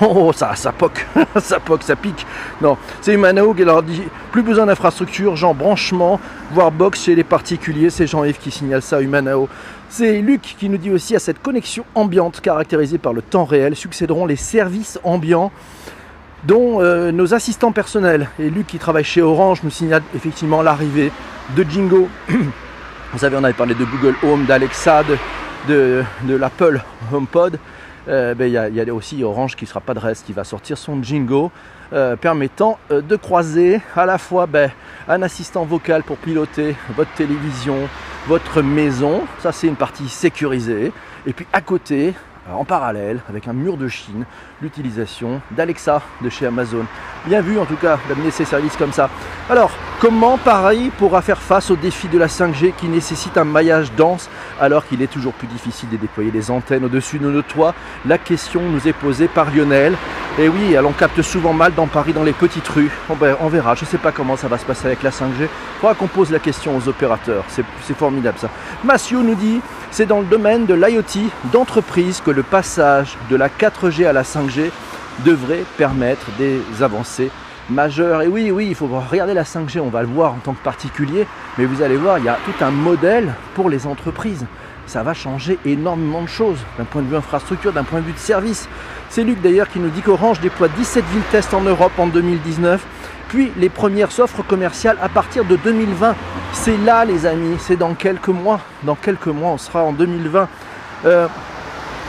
Oh, 0.00 0.32
ça, 0.32 0.56
ça 0.56 0.72
poque, 0.72 1.06
ça 1.42 1.60
poque, 1.60 1.82
ça 1.82 1.96
pique. 1.96 2.26
Non, 2.62 2.78
c'est 3.02 3.12
Humanao 3.12 3.52
qui 3.52 3.64
leur 3.64 3.82
dit, 3.82 4.00
plus 4.32 4.42
besoin 4.42 4.64
d'infrastructure, 4.64 5.36
genre 5.36 5.54
branchement, 5.54 6.18
voire 6.52 6.72
box 6.72 7.04
chez 7.04 7.14
les 7.14 7.24
particuliers. 7.24 7.90
C'est 7.90 8.06
Jean-Yves 8.06 8.38
qui 8.38 8.50
signale 8.50 8.80
ça, 8.80 9.02
Humanao. 9.02 9.50
C'est 9.90 10.22
Luc 10.22 10.56
qui 10.58 10.70
nous 10.70 10.78
dit 10.78 10.90
aussi 10.90 11.14
à 11.14 11.18
cette 11.18 11.42
connexion 11.42 11.84
ambiante 11.94 12.40
caractérisée 12.40 12.96
par 12.96 13.12
le 13.12 13.20
temps 13.20 13.44
réel 13.44 13.76
succéderont 13.76 14.24
les 14.24 14.36
services 14.36 14.98
ambiants 15.04 15.52
dont 16.46 16.80
euh, 16.80 17.12
nos 17.12 17.34
assistants 17.34 17.72
personnels. 17.72 18.28
Et 18.38 18.50
Luc 18.50 18.66
qui 18.66 18.78
travaille 18.78 19.04
chez 19.04 19.22
Orange 19.22 19.62
nous 19.62 19.70
signale 19.70 20.02
effectivement 20.14 20.62
l'arrivée 20.62 21.10
de 21.56 21.62
Jingo. 21.64 22.08
Vous 22.28 23.18
savez, 23.18 23.36
on 23.36 23.44
avait 23.44 23.52
parlé 23.52 23.74
de 23.74 23.84
Google 23.84 24.14
Home, 24.22 24.46
d'Alexa, 24.46 25.02
de, 25.68 26.02
de, 26.26 26.36
l'Apple 26.36 26.82
HomePod. 27.12 27.58
Euh, 28.08 28.34
ben, 28.34 28.46
il 28.46 28.76
y, 28.76 28.90
a 28.90 28.94
aussi 28.94 29.24
Orange 29.24 29.56
qui 29.56 29.66
sera 29.66 29.80
pas 29.80 29.94
de 29.94 29.98
reste, 29.98 30.26
qui 30.26 30.32
va 30.32 30.44
sortir 30.44 30.78
son 30.78 31.02
Jingo, 31.02 31.50
euh, 31.92 32.14
permettant 32.14 32.78
de 32.90 33.16
croiser 33.16 33.80
à 33.96 34.06
la 34.06 34.18
fois 34.18 34.46
ben, 34.46 34.70
un 35.08 35.22
assistant 35.22 35.64
vocal 35.64 36.04
pour 36.04 36.16
piloter 36.16 36.76
votre 36.96 37.12
télévision, 37.14 37.88
votre 38.28 38.62
maison, 38.62 39.22
ça 39.40 39.50
c'est 39.50 39.66
une 39.66 39.76
partie 39.76 40.08
sécurisée, 40.08 40.92
et 41.26 41.32
puis 41.32 41.46
à 41.52 41.60
côté 41.60 42.14
en 42.52 42.64
parallèle, 42.64 43.20
avec 43.28 43.48
un 43.48 43.52
mur 43.52 43.76
de 43.76 43.88
Chine, 43.88 44.24
l'utilisation 44.62 45.40
d'Alexa 45.50 46.02
de 46.22 46.28
chez 46.28 46.46
Amazon. 46.46 46.84
Bien 47.26 47.40
vu 47.40 47.58
en 47.58 47.64
tout 47.64 47.76
cas 47.76 47.98
d'amener 48.08 48.30
ces 48.30 48.44
services 48.44 48.76
comme 48.76 48.92
ça. 48.92 49.10
Alors, 49.50 49.70
comment 50.00 50.38
Paris 50.38 50.90
pourra 50.98 51.22
faire 51.22 51.40
face 51.40 51.70
au 51.70 51.76
défi 51.76 52.08
de 52.08 52.18
la 52.18 52.26
5G 52.28 52.72
qui 52.76 52.86
nécessite 52.86 53.36
un 53.36 53.44
maillage 53.44 53.92
dense 53.92 54.28
alors 54.60 54.86
qu'il 54.86 55.02
est 55.02 55.12
toujours 55.12 55.32
plus 55.32 55.48
difficile 55.48 55.88
de 55.88 55.96
déployer 55.96 56.30
des 56.30 56.50
antennes 56.50 56.84
au-dessus 56.84 57.18
de 57.18 57.28
nos 57.28 57.42
toits? 57.42 57.74
La 58.06 58.18
question 58.18 58.62
nous 58.62 58.86
est 58.86 58.92
posée 58.92 59.28
par 59.28 59.50
Lionel. 59.50 59.94
Et 60.38 60.48
oui, 60.48 60.74
elle 60.74 60.84
capte 60.98 61.22
souvent 61.22 61.54
mal 61.54 61.72
dans 61.74 61.86
Paris, 61.86 62.12
dans 62.12 62.22
les 62.22 62.34
petites 62.34 62.68
rues. 62.68 62.90
Ben, 63.18 63.36
on 63.40 63.48
verra, 63.48 63.74
je 63.74 63.84
ne 63.84 63.86
sais 63.86 63.98
pas 63.98 64.12
comment 64.12 64.36
ça 64.36 64.48
va 64.48 64.58
se 64.58 64.66
passer 64.66 64.86
avec 64.86 65.02
la 65.02 65.10
5G. 65.10 65.24
Il 65.40 65.48
faudra 65.80 65.94
qu'on 65.94 66.08
pose 66.08 66.30
la 66.30 66.38
question 66.38 66.76
aux 66.76 66.88
opérateurs. 66.88 67.44
C'est 67.48 67.96
formidable 67.96 68.38
ça. 68.38 68.50
Massio 68.84 69.22
nous 69.22 69.34
dit 69.34 69.60
c'est 69.90 70.04
dans 70.04 70.20
le 70.20 70.26
domaine 70.26 70.66
de 70.66 70.74
l'IoT 70.74 71.30
d'entreprise 71.52 72.20
que 72.20 72.30
le 72.36 72.42
passage 72.42 73.16
de 73.30 73.36
la 73.36 73.48
4G 73.48 74.06
à 74.06 74.12
la 74.12 74.22
5G 74.22 74.70
devrait 75.24 75.64
permettre 75.78 76.26
des 76.38 76.60
avancées 76.82 77.30
majeures. 77.70 78.20
Et 78.22 78.28
oui, 78.28 78.50
oui, 78.50 78.66
il 78.68 78.74
faut 78.74 78.86
regarder 78.86 79.32
la 79.32 79.44
5G, 79.44 79.80
on 79.80 79.88
va 79.88 80.02
le 80.02 80.08
voir 80.08 80.34
en 80.34 80.38
tant 80.44 80.52
que 80.52 80.62
particulier, 80.62 81.26
mais 81.56 81.64
vous 81.64 81.80
allez 81.80 81.96
voir, 81.96 82.18
il 82.18 82.26
y 82.26 82.28
a 82.28 82.38
tout 82.44 82.64
un 82.64 82.70
modèle 82.70 83.32
pour 83.54 83.70
les 83.70 83.86
entreprises. 83.86 84.44
Ça 84.86 85.02
va 85.02 85.14
changer 85.14 85.58
énormément 85.64 86.22
de 86.22 86.28
choses 86.28 86.58
d'un 86.78 86.84
point 86.84 87.02
de 87.02 87.08
vue 87.08 87.16
infrastructure, 87.16 87.72
d'un 87.72 87.82
point 87.82 88.00
de 88.00 88.04
vue 88.04 88.12
de 88.12 88.18
service. 88.18 88.68
C'est 89.08 89.24
Luc 89.24 89.40
d'ailleurs 89.40 89.68
qui 89.68 89.80
nous 89.80 89.88
dit 89.88 90.02
qu'Orange 90.02 90.38
déploie 90.40 90.68
17 90.68 91.04
villes 91.06 91.22
tests 91.32 91.54
en 91.54 91.62
Europe 91.62 91.92
en 91.98 92.06
2019 92.06 92.84
puis 93.28 93.50
les 93.56 93.68
premières 93.68 94.20
offres 94.20 94.42
commerciales 94.42 94.98
à 95.02 95.08
partir 95.08 95.44
de 95.44 95.56
2020. 95.56 96.14
C'est 96.52 96.76
là 96.76 97.04
les 97.04 97.26
amis, 97.26 97.56
c'est 97.58 97.76
dans 97.76 97.94
quelques 97.94 98.28
mois. 98.28 98.60
Dans 98.84 98.94
quelques 98.94 99.26
mois, 99.26 99.50
on 99.50 99.58
sera 99.58 99.82
en 99.82 99.92
2020. 99.92 100.48
Euh, 101.06 101.26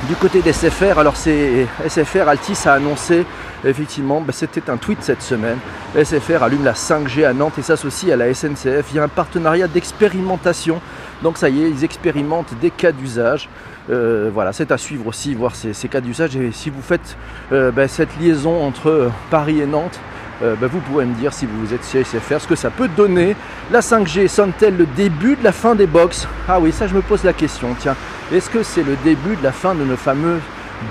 du 0.08 0.16
côté 0.16 0.42
des 0.42 0.54
SFR, 0.54 1.00
alors 1.00 1.18
c'est 1.18 1.66
SFR 1.88 2.28
Altis 2.28 2.68
a 2.68 2.74
annoncé 2.74 3.26
effectivement, 3.66 4.22
bah, 4.22 4.34
c'était 4.34 4.70
un 4.70 4.78
tweet 4.78 5.00
cette 5.02 5.22
semaine. 5.22 5.58
SFR 5.96 6.44
allume 6.44 6.64
la 6.64 6.74
5G 6.74 7.26
à 7.26 7.34
Nantes 7.34 7.58
et 7.58 7.62
s'associe 7.62 8.12
à 8.12 8.16
la 8.16 8.34
SNCF 8.34 8.92
via 8.92 9.04
un 9.04 9.08
partenariat 9.08 9.68
d'expérimentation. 9.68 10.80
Donc 11.24 11.38
ça 11.38 11.50
y 11.50 11.64
est, 11.64 11.70
ils 11.70 11.84
expérimentent 11.84 12.54
des 12.62 12.70
cas 12.70 12.92
d'usage. 12.92 13.50
Euh, 13.90 14.30
voilà, 14.34 14.54
c'est 14.54 14.72
à 14.72 14.78
suivre 14.78 15.08
aussi, 15.08 15.34
voir 15.34 15.56
ces, 15.56 15.74
cas 15.88 16.02
d'usage. 16.02 16.36
Et 16.36 16.52
si 16.52 16.70
vous 16.70 16.82
faites 16.82 17.18
euh, 17.52 17.72
bah, 17.72 17.88
cette 17.88 18.20
liaison 18.20 18.64
entre 18.64 19.10
Paris 19.30 19.62
et 19.62 19.66
Nantes, 19.66 20.00
euh, 20.44 20.56
bah, 20.60 20.68
vous 20.68 20.80
pourrez 20.80 21.06
me 21.06 21.16
dire 21.16 21.34
si 21.34 21.46
vous 21.46 21.74
êtes 21.74 21.82
CSFR 21.82 22.42
ce 22.42 22.48
que 22.48 22.56
ça 22.56 22.70
peut 22.70 22.88
donner. 22.88 23.36
La 23.72 23.80
5G 23.80 24.28
sonne-t-elle 24.28 24.78
le 24.78 24.86
début 24.86 25.36
de 25.36 25.44
la 25.44 25.52
fin 25.52 25.76
des 25.76 25.88
box? 25.88 26.28
Ah 26.48 26.60
oui, 26.60 26.72
ça 26.72 26.88
je 26.88 26.94
me 26.94 27.02
pose 27.02 27.24
la 27.24 27.34
question. 27.34 27.76
Tiens, 27.80 27.96
est-ce 28.32 28.50
que 28.50 28.64
c'est 28.64 28.84
le 28.84 28.96
début 29.04 29.36
de 29.36 29.44
la 29.44 29.52
fin 29.52 29.74
de 29.74 29.84
nos 29.84 29.98
fameux 29.98 30.40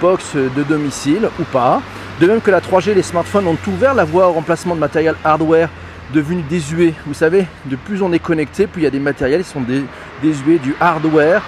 box 0.00 0.34
de 0.34 0.62
domicile 0.62 1.28
ou 1.38 1.44
pas? 1.44 1.80
De 2.20 2.26
même 2.26 2.40
que 2.40 2.50
la 2.50 2.60
3G, 2.60 2.94
les 2.94 3.02
smartphones 3.02 3.46
ont 3.46 3.58
ouvert 3.66 3.94
la 3.94 4.04
voie 4.04 4.28
au 4.28 4.32
remplacement 4.32 4.74
de 4.74 4.80
matériel 4.80 5.14
hardware 5.22 5.68
devenu 6.12 6.42
désuet. 6.42 6.94
Vous 7.06 7.14
savez, 7.14 7.46
de 7.66 7.76
plus 7.76 8.02
on 8.02 8.12
est 8.12 8.18
connecté, 8.18 8.66
plus 8.66 8.82
il 8.82 8.84
y 8.84 8.88
a 8.88 8.90
des 8.90 9.00
matériels 9.00 9.42
qui 9.42 9.50
sont 9.50 9.64
désuets, 10.22 10.58
du 10.58 10.74
hardware 10.80 11.42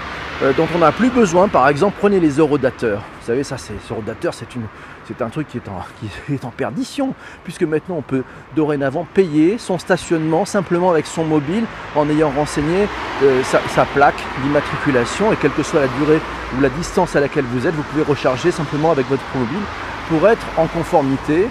dont 0.57 0.69
on 0.75 0.79
n'a 0.79 0.93
plus 0.93 1.11
besoin. 1.11 1.49
Par 1.49 1.69
exemple, 1.69 1.97
prenez 1.99 2.21
les 2.21 2.39
eurodateurs. 2.39 3.03
Vous 3.21 3.27
savez, 3.27 3.43
ça, 3.43 3.59
c'est 3.59 3.75
eurodateurs, 3.91 4.35
c'est 4.35 4.55
une, 4.55 4.67
c'est 5.09 5.23
un 5.23 5.29
truc 5.31 5.49
qui 5.49 5.57
est, 5.57 5.69
en, 5.69 5.81
qui 6.27 6.35
est 6.35 6.45
en 6.45 6.51
perdition, 6.51 7.15
puisque 7.45 7.63
maintenant 7.63 7.97
on 7.97 8.03
peut 8.03 8.25
dorénavant 8.55 9.07
payer 9.15 9.57
son 9.59 9.79
stationnement 9.79 10.45
simplement 10.45 10.91
avec 10.91 11.07
son 11.07 11.25
mobile 11.25 11.65
en 11.97 12.09
ayant 12.11 12.31
renseigné 12.31 12.87
euh, 13.23 13.43
sa, 13.43 13.85
plaque 13.87 14.23
d'immatriculation 14.43 15.33
et 15.33 15.37
quelle 15.37 15.53
que 15.53 15.63
soit 15.63 15.81
la 15.81 15.89
durée 15.99 16.21
ou 16.57 16.61
la 16.61 16.69
distance 16.69 17.17
à 17.17 17.21
laquelle 17.21 17.45
vous 17.45 17.67
êtes, 17.67 17.75
vous 17.75 17.83
pouvez 17.85 18.03
recharger 18.03 18.51
simplement 18.51 18.91
avec 18.91 19.09
votre 19.09 19.23
mobile 19.35 19.63
pour 20.09 20.29
être 20.29 20.47
en 20.57 20.67
conformité 20.67 21.49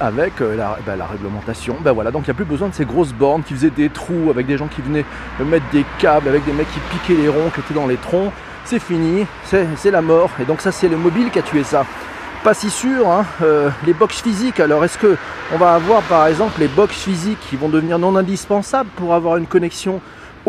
avec 0.00 0.40
euh, 0.40 0.56
bah, 0.86 0.96
la, 0.96 1.06
réglementation. 1.06 1.76
Ben 1.80 1.92
voilà, 1.92 2.10
donc 2.10 2.22
il 2.22 2.30
n'y 2.30 2.32
a 2.32 2.34
plus 2.34 2.44
besoin 2.44 2.68
de 2.68 2.74
ces 2.74 2.84
grosses 2.84 3.12
bornes 3.12 3.42
qui 3.42 3.54
faisaient 3.54 3.70
des 3.70 3.88
trous 3.88 4.30
avec 4.30 4.46
des 4.46 4.58
gens 4.58 4.66
qui 4.66 4.82
venaient 4.82 5.04
mettre 5.44 5.66
des 5.72 5.84
câbles, 5.98 6.28
avec 6.28 6.44
des 6.44 6.52
mecs 6.52 6.70
qui 6.72 6.80
piquaient 6.90 7.20
les 7.20 7.28
ronds 7.28 7.50
qui 7.54 7.60
étaient 7.60 7.74
dans 7.74 7.86
les 7.86 7.96
troncs. 7.96 8.32
C'est 8.64 8.78
fini, 8.78 9.26
c'est 9.44 9.90
la 9.90 10.00
mort. 10.00 10.30
Et 10.40 10.44
donc 10.44 10.60
ça 10.60 10.72
c'est 10.72 10.88
le 10.88 10.96
mobile 10.96 11.30
qui 11.30 11.38
a 11.38 11.42
tué 11.42 11.64
ça. 11.64 11.84
Pas 12.42 12.54
si 12.54 12.68
sûr, 12.70 13.08
hein. 13.08 13.24
euh, 13.42 13.70
les 13.86 13.94
box 13.94 14.20
physiques. 14.20 14.60
Alors 14.60 14.84
est-ce 14.84 14.98
que 14.98 15.16
on 15.52 15.58
va 15.58 15.74
avoir 15.74 16.02
par 16.02 16.26
exemple 16.26 16.60
les 16.60 16.68
box 16.68 16.94
physiques 16.94 17.38
qui 17.48 17.56
vont 17.56 17.68
devenir 17.68 17.98
non 17.98 18.16
indispensables 18.16 18.90
pour 18.96 19.14
avoir 19.14 19.36
une 19.36 19.46
connexion 19.46 20.00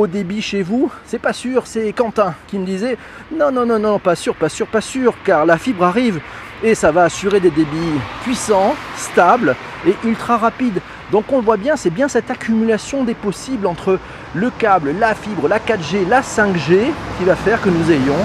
débit 0.08 0.42
chez 0.42 0.62
vous 0.62 0.92
C'est 1.06 1.20
pas 1.20 1.34
sûr, 1.34 1.66
c'est 1.66 1.94
Quentin 1.94 2.36
qui 2.48 2.60
me 2.60 2.66
disait 2.66 2.98
non, 3.36 3.52
non, 3.52 3.66
non, 3.66 3.80
non, 3.80 4.00
pas 4.00 4.16
sûr, 4.16 4.36
pas 4.36 4.50
sûr, 4.50 4.68
pas 4.68 4.82
sûr, 4.82 5.14
car 5.24 5.46
la 5.46 5.58
fibre 5.58 5.84
arrive 5.84 6.20
et 6.64 6.76
ça 6.76 6.92
va 6.92 7.04
assurer 7.04 7.40
des 7.40 7.50
débits 7.50 8.00
puissants, 8.24 8.76
stables 8.98 9.56
et 9.88 9.96
ultra 10.04 10.38
rapides. 10.38 10.82
Donc 11.12 11.32
on 11.32 11.42
voit 11.42 11.58
bien, 11.58 11.76
c'est 11.76 11.90
bien 11.90 12.08
cette 12.08 12.30
accumulation 12.32 13.04
des 13.04 13.14
possibles 13.14 13.68
entre 13.68 14.00
le 14.34 14.50
câble, 14.50 14.96
la 15.00 15.14
fibre, 15.16 15.48
la 15.48 15.60
4G, 15.60 16.08
la 16.10 16.22
5G 16.22 16.92
qui 17.18 17.24
va 17.24 17.36
faire 17.36 17.62
que 17.62 17.70
nous 17.70 17.92
ayons 17.92 18.18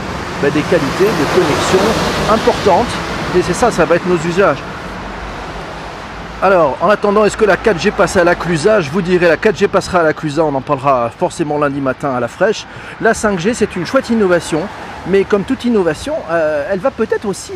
bah, 0.43 0.51
des 0.51 0.63
qualités 0.63 1.05
de 1.05 1.41
connexion 1.41 2.33
importantes. 2.33 2.89
Et 3.37 3.43
c'est 3.43 3.53
ça, 3.53 3.71
ça 3.71 3.85
va 3.85 3.97
être 3.97 4.07
nos 4.07 4.19
usages. 4.29 4.59
Alors, 6.43 6.79
en 6.81 6.89
attendant, 6.89 7.27
est-ce 7.27 7.37
que 7.37 7.45
la 7.45 7.59
4G 7.59 7.93
passe 7.93 8.17
à 8.17 8.25
la 8.25 8.35
Clusa 8.35 8.81
Je 8.81 8.91
vous 8.91 9.03
dirai, 9.03 9.29
la 9.29 9.37
4G 9.37 9.69
passera 9.69 10.01
à 10.01 10.03
la 10.03 10.15
Clusa, 10.15 10.43
on 10.43 10.55
en 10.55 10.63
parlera 10.63 11.11
forcément 11.11 11.59
lundi 11.59 11.83
matin 11.83 12.15
à 12.15 12.21
la 12.21 12.29
fraîche. 12.29 12.65
La 13.03 13.13
5G, 13.13 13.53
c'est 13.53 13.77
une 13.77 13.85
chouette 13.85 14.09
innovation, 14.09 14.63
mais 15.07 15.25
comme 15.25 15.45
toute 15.45 15.67
innovation, 15.67 16.15
euh, 16.31 16.67
elle 16.73 16.79
va 16.79 16.91
peut-être 16.91 17.27
aussi 17.27 17.53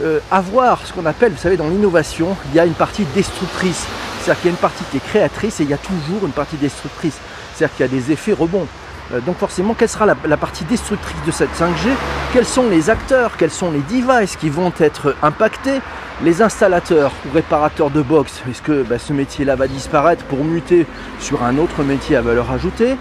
euh, 0.00 0.20
avoir 0.30 0.86
ce 0.86 0.92
qu'on 0.92 1.04
appelle, 1.06 1.32
vous 1.32 1.38
savez, 1.38 1.56
dans 1.56 1.68
l'innovation, 1.68 2.36
il 2.52 2.54
y 2.54 2.60
a 2.60 2.64
une 2.64 2.74
partie 2.74 3.04
destructrice. 3.06 3.84
C'est-à-dire 4.20 4.40
qu'il 4.40 4.50
y 4.50 4.52
a 4.52 4.54
une 4.54 4.60
partie 4.60 4.84
qui 4.92 4.98
est 4.98 5.04
créatrice 5.04 5.58
et 5.58 5.64
il 5.64 5.70
y 5.70 5.74
a 5.74 5.78
toujours 5.78 6.24
une 6.24 6.30
partie 6.30 6.56
destructrice. 6.58 7.18
C'est-à-dire 7.56 7.76
qu'il 7.76 7.86
y 7.86 7.88
a 7.88 7.92
des 7.92 8.12
effets 8.12 8.34
rebonds. 8.34 8.68
Euh, 9.12 9.18
donc 9.20 9.38
forcément, 9.38 9.74
quelle 9.74 9.88
sera 9.88 10.06
la, 10.06 10.36
partie 10.36 10.62
destructrice 10.62 11.24
de 11.26 11.32
cette 11.32 11.50
5G 11.58 11.88
Quels 12.32 12.46
sont 12.46 12.68
les 12.68 12.88
acteurs? 12.88 13.36
Quels 13.36 13.50
sont 13.50 13.72
les 13.72 13.80
devices 13.80 14.36
qui 14.36 14.48
vont 14.48 14.72
être 14.78 15.16
impactés? 15.24 15.80
Les 16.24 16.42
installateurs 16.42 17.12
ou 17.26 17.32
réparateurs 17.32 17.90
de 17.90 18.02
box, 18.02 18.42
est-ce 18.50 18.82
bah, 18.82 18.98
ce 18.98 19.12
métier-là 19.12 19.54
va 19.54 19.68
disparaître 19.68 20.24
pour 20.24 20.44
muter 20.44 20.84
sur 21.20 21.44
un 21.44 21.58
autre 21.58 21.84
métier 21.84 22.16
à 22.16 22.22
valeur 22.22 22.50
ajoutée? 22.50 22.96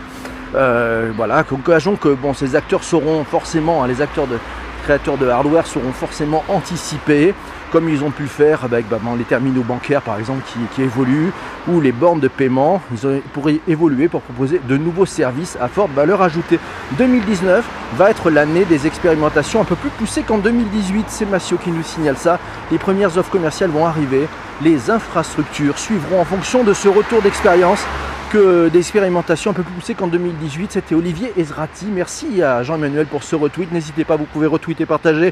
Euh, 0.54 1.12
voilà, 1.16 1.44
engageons 1.52 1.96
que 1.96 2.10
bon, 2.14 2.36
ces 2.36 2.56
acteurs 2.56 2.84
seront 2.84 3.24
forcément, 3.24 3.84
hein, 3.84 3.88
les 3.88 4.04
acteurs 4.04 4.28
de, 4.28 4.38
créateurs 4.84 5.18
de 5.18 5.28
hardware 5.28 5.66
seront 5.66 5.94
forcément 5.94 6.44
anticipés, 6.48 7.34
comme 7.78 7.90
ils 7.90 8.04
ont 8.04 8.10
pu 8.10 8.26
faire 8.26 8.64
avec 8.64 8.90
bah, 8.90 9.00
les 9.20 9.24
terminaux 9.24 9.62
bancaires 9.62 10.02
par 10.02 10.18
exemple 10.18 10.42
qui, 10.74 10.82
évoluent, 10.82 11.32
ou 11.68 11.80
les 11.80 11.92
bornes 11.92 12.20
de 12.20 12.28
paiement, 12.28 12.82
ils 12.92 13.22
pourraient 13.34 13.60
évoluer 13.68 14.08
pour 14.08 14.22
proposer 14.22 14.60
de 14.68 14.78
nouveaux 14.78 15.06
services 15.06 15.60
à 15.62 15.68
forte 15.68 15.92
valeur 15.92 16.24
ajoutée. 16.24 16.60
2019 16.98 17.64
va 17.96 18.10
être 18.10 18.32
l'année 18.32 18.66
des 18.66 18.88
expérimentations 18.88 19.62
un 19.62 19.64
peu 19.64 19.76
plus 19.76 19.92
poussées 19.92 20.24
qu'en 20.24 20.40
2018, 20.40 21.06
c'est 21.10 21.30
Massio 21.30 21.58
qui 21.58 21.70
nous 21.70 21.84
signale 21.84 22.18
ça. 22.18 22.40
Les 22.72 22.80
premières 22.80 23.16
offres 23.16 23.30
commerciales 23.30 23.70
vont 23.70 23.86
arriver, 23.86 24.28
les 24.64 24.90
infrastructures 24.90 25.78
suivront 25.78 26.20
en 26.20 26.26
fonction 26.26 26.64
de 26.64 26.74
ce 26.74 26.88
retour 26.88 27.22
d'expérience 27.22 27.86
que 28.32 28.70
d'expérimentation 28.70 29.52
un 29.52 29.54
peu 29.54 29.62
plus 29.62 29.74
poussées 29.74 29.94
qu'en 29.94 30.08
2018. 30.08 30.72
C'était 30.72 30.96
Olivier 30.96 31.32
Ezrati. 31.38 31.86
Merci 31.86 32.42
à 32.42 32.64
Jean-Emmanuel 32.64 33.06
pour 33.06 33.22
ce 33.22 33.36
retweet. 33.36 33.72
N'hésitez 33.72 34.04
pas, 34.04 34.16
vous 34.16 34.26
pouvez 34.26 34.48
retweeter, 34.48 34.88
partager, 34.88 35.32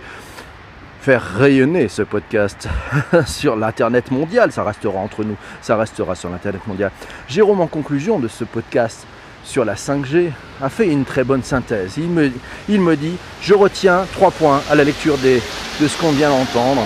faire 1.06 1.22
rayonner 1.22 1.88
ce 1.88 2.02
podcast 2.02 2.68
sur 3.28 3.56
l'internet 3.56 4.10
mondial. 4.10 4.52
Ça 4.52 4.64
restera 4.64 4.98
entre 4.98 5.24
nous, 5.24 5.36
ça 5.62 5.78
restera 5.78 6.16
sur 6.16 6.32
l'internet 6.32 6.66
mondial. 6.66 6.90
Jérôme, 7.28 7.62
en 7.62 7.68
conclusion 7.68 8.18
de 8.18 8.28
ce 8.28 8.44
podcast 8.44 9.06
sur 9.44 9.66
la 9.66 9.76
5G, 9.76 10.32
a 10.64 10.70
fait 10.70 10.88
une 10.88 11.06
très 11.06 11.24
bonne 11.24 11.44
synthèse. 11.44 12.00
Il 12.00 12.10
me, 12.10 12.96
dit 12.96 13.18
Je 13.40 13.54
retiens 13.54 14.08
trois 14.14 14.32
points 14.32 14.64
à 14.68 14.74
la 14.74 14.84
lecture 14.84 15.20
de 15.20 15.88
ce 15.88 16.02
qu'on 16.02 16.10
vient 16.10 16.32
d'entendre. 16.32 16.82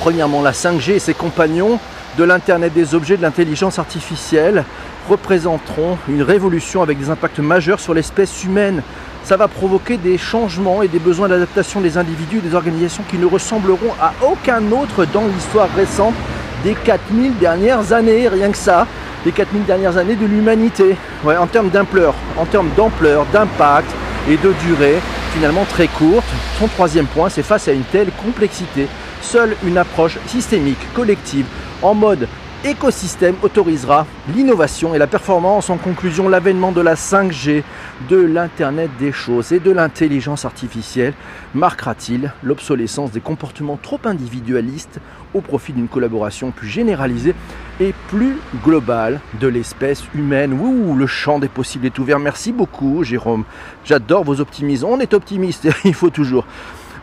Premièrement, 0.00 0.42
la 0.42 0.50
5G 0.50 0.94
et 0.94 0.98
ses 0.98 1.14
compagnons 1.14 1.78
de 2.18 2.24
l'Internet 2.24 2.72
des 2.72 2.96
objets, 2.96 3.16
de 3.16 3.22
l'intelligence 3.22 3.78
artificielle, 3.78 4.64
représenteront 5.08 5.98
une 6.08 6.22
révolution 6.22 6.82
avec 6.82 6.98
des 6.98 7.10
impacts 7.10 7.38
majeurs 7.38 7.78
sur 7.78 7.94
l'espèce 7.94 8.42
humaine. 8.42 8.82
Ça 9.26 9.36
va 9.36 9.48
provoquer 9.48 9.96
des 9.96 10.18
changements 10.18 10.84
et 10.84 10.86
des 10.88 11.00
besoins 11.00 11.28
d'adaptation 11.28 11.80
des 11.80 11.98
individus 11.98 12.38
et 12.38 12.42
des 12.42 12.54
organisations 12.54 13.02
qui 13.10 13.18
ne 13.18 13.26
ressembleront 13.26 13.92
à 14.00 14.12
aucun 14.24 14.62
autre 14.70 15.04
dans 15.12 15.24
l'histoire 15.26 15.68
récente 15.74 16.14
des 16.62 16.74
4000 16.74 17.36
dernières 17.36 17.92
années, 17.92 18.28
rien 18.28 18.52
que 18.52 18.56
ça, 18.56 18.86
des 19.24 19.32
4000 19.32 19.64
dernières 19.64 19.96
années 19.96 20.14
de 20.14 20.26
l'humanité. 20.26 20.94
En 21.26 21.48
termes 21.48 21.70
d'ampleur, 21.70 22.14
en 22.38 22.44
termes 22.44 22.70
d'ampleur, 22.76 23.26
d'impact 23.32 23.88
et 24.30 24.36
de 24.36 24.52
durée, 24.64 25.00
finalement 25.34 25.64
très 25.64 25.88
courte. 25.88 26.28
Son 26.60 26.68
troisième 26.68 27.06
point, 27.06 27.28
c'est 27.28 27.42
face 27.42 27.66
à 27.66 27.72
une 27.72 27.82
telle 27.82 28.12
complexité, 28.24 28.86
seule 29.22 29.56
une 29.64 29.76
approche 29.76 30.18
systémique, 30.28 30.78
collective, 30.94 31.46
en 31.82 31.94
mode 31.94 32.28
écosystème 32.64 33.36
autorisera 33.42 34.06
l'innovation 34.34 34.94
et 34.94 34.98
la 34.98 35.06
performance. 35.06 35.70
En 35.70 35.76
conclusion, 35.76 36.28
l'avènement 36.28 36.72
de 36.72 36.80
la 36.80 36.94
5G, 36.94 37.62
de 38.08 38.16
l'Internet 38.16 38.90
des 38.98 39.12
choses 39.12 39.52
et 39.52 39.60
de 39.60 39.70
l'intelligence 39.70 40.44
artificielle 40.44 41.14
marquera-t-il 41.54 42.32
l'obsolescence 42.42 43.12
des 43.12 43.20
comportements 43.20 43.78
trop 43.80 44.00
individualistes 44.04 45.00
au 45.34 45.40
profit 45.40 45.72
d'une 45.72 45.88
collaboration 45.88 46.50
plus 46.50 46.68
généralisée 46.68 47.34
et 47.80 47.94
plus 48.08 48.36
globale 48.64 49.20
de 49.40 49.48
l'espèce 49.48 50.04
humaine? 50.14 50.52
Ouh, 50.54 50.94
le 50.94 51.06
champ 51.06 51.38
des 51.38 51.48
possibles 51.48 51.86
est 51.86 51.98
ouvert. 51.98 52.18
Merci 52.18 52.52
beaucoup, 52.52 53.04
Jérôme. 53.04 53.44
J'adore 53.84 54.24
vos 54.24 54.40
optimismes. 54.40 54.86
On 54.88 55.00
est 55.00 55.14
optimiste, 55.14 55.68
il 55.84 55.94
faut 55.94 56.10
toujours. 56.10 56.44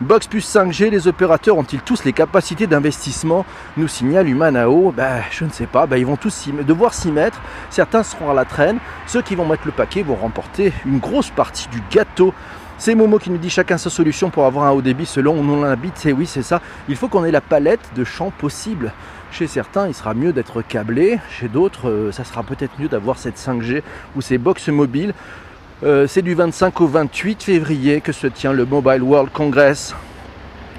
Box 0.00 0.26
plus 0.26 0.44
5G, 0.44 0.90
les 0.90 1.06
opérateurs 1.06 1.56
ont-ils 1.56 1.80
tous 1.80 2.02
les 2.04 2.12
capacités 2.12 2.66
d'investissement 2.66 3.46
Nous 3.76 3.86
signale 3.86 4.28
Humanao. 4.28 4.92
Ben, 4.96 5.22
je 5.30 5.44
ne 5.44 5.50
sais 5.50 5.66
pas, 5.66 5.86
ben, 5.86 5.96
ils 5.96 6.06
vont 6.06 6.16
tous 6.16 6.48
devoir 6.66 6.92
s'y 6.94 7.12
mettre. 7.12 7.40
Certains 7.70 8.02
seront 8.02 8.28
à 8.28 8.34
la 8.34 8.44
traîne. 8.44 8.78
Ceux 9.06 9.22
qui 9.22 9.36
vont 9.36 9.46
mettre 9.46 9.66
le 9.66 9.72
paquet 9.72 10.02
vont 10.02 10.16
remporter 10.16 10.72
une 10.84 10.98
grosse 10.98 11.30
partie 11.30 11.68
du 11.68 11.80
gâteau. 11.92 12.34
C'est 12.76 12.96
Momo 12.96 13.20
qui 13.20 13.30
nous 13.30 13.38
dit 13.38 13.50
chacun 13.50 13.78
sa 13.78 13.88
solution 13.88 14.30
pour 14.30 14.46
avoir 14.46 14.64
un 14.66 14.72
haut 14.72 14.82
débit 14.82 15.06
selon 15.06 15.36
où 15.36 15.48
on 15.48 15.62
habite. 15.62 15.94
C'est 15.96 16.12
oui, 16.12 16.26
c'est 16.26 16.42
ça. 16.42 16.60
Il 16.88 16.96
faut 16.96 17.06
qu'on 17.06 17.24
ait 17.24 17.30
la 17.30 17.40
palette 17.40 17.92
de 17.94 18.02
champs 18.02 18.32
possibles. 18.36 18.92
Chez 19.30 19.46
certains, 19.46 19.86
il 19.86 19.94
sera 19.94 20.12
mieux 20.14 20.32
d'être 20.32 20.60
câblé. 20.62 21.20
Chez 21.30 21.46
d'autres, 21.46 21.88
euh, 21.88 22.12
ça 22.12 22.24
sera 22.24 22.42
peut-être 22.42 22.72
mieux 22.80 22.88
d'avoir 22.88 23.16
cette 23.18 23.38
5G 23.38 23.82
ou 24.16 24.20
ces 24.20 24.38
box 24.38 24.68
mobiles. 24.68 25.14
Euh, 25.82 26.06
c'est 26.06 26.22
du 26.22 26.34
25 26.34 26.80
au 26.80 26.86
28 26.86 27.42
février 27.42 28.00
que 28.00 28.12
se 28.12 28.28
tient 28.28 28.52
le 28.52 28.64
Mobile 28.64 29.02
World 29.02 29.30
Congress. 29.32 29.92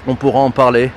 On 0.06 0.14
pourra 0.14 0.38
en 0.38 0.50
parler. 0.50 0.90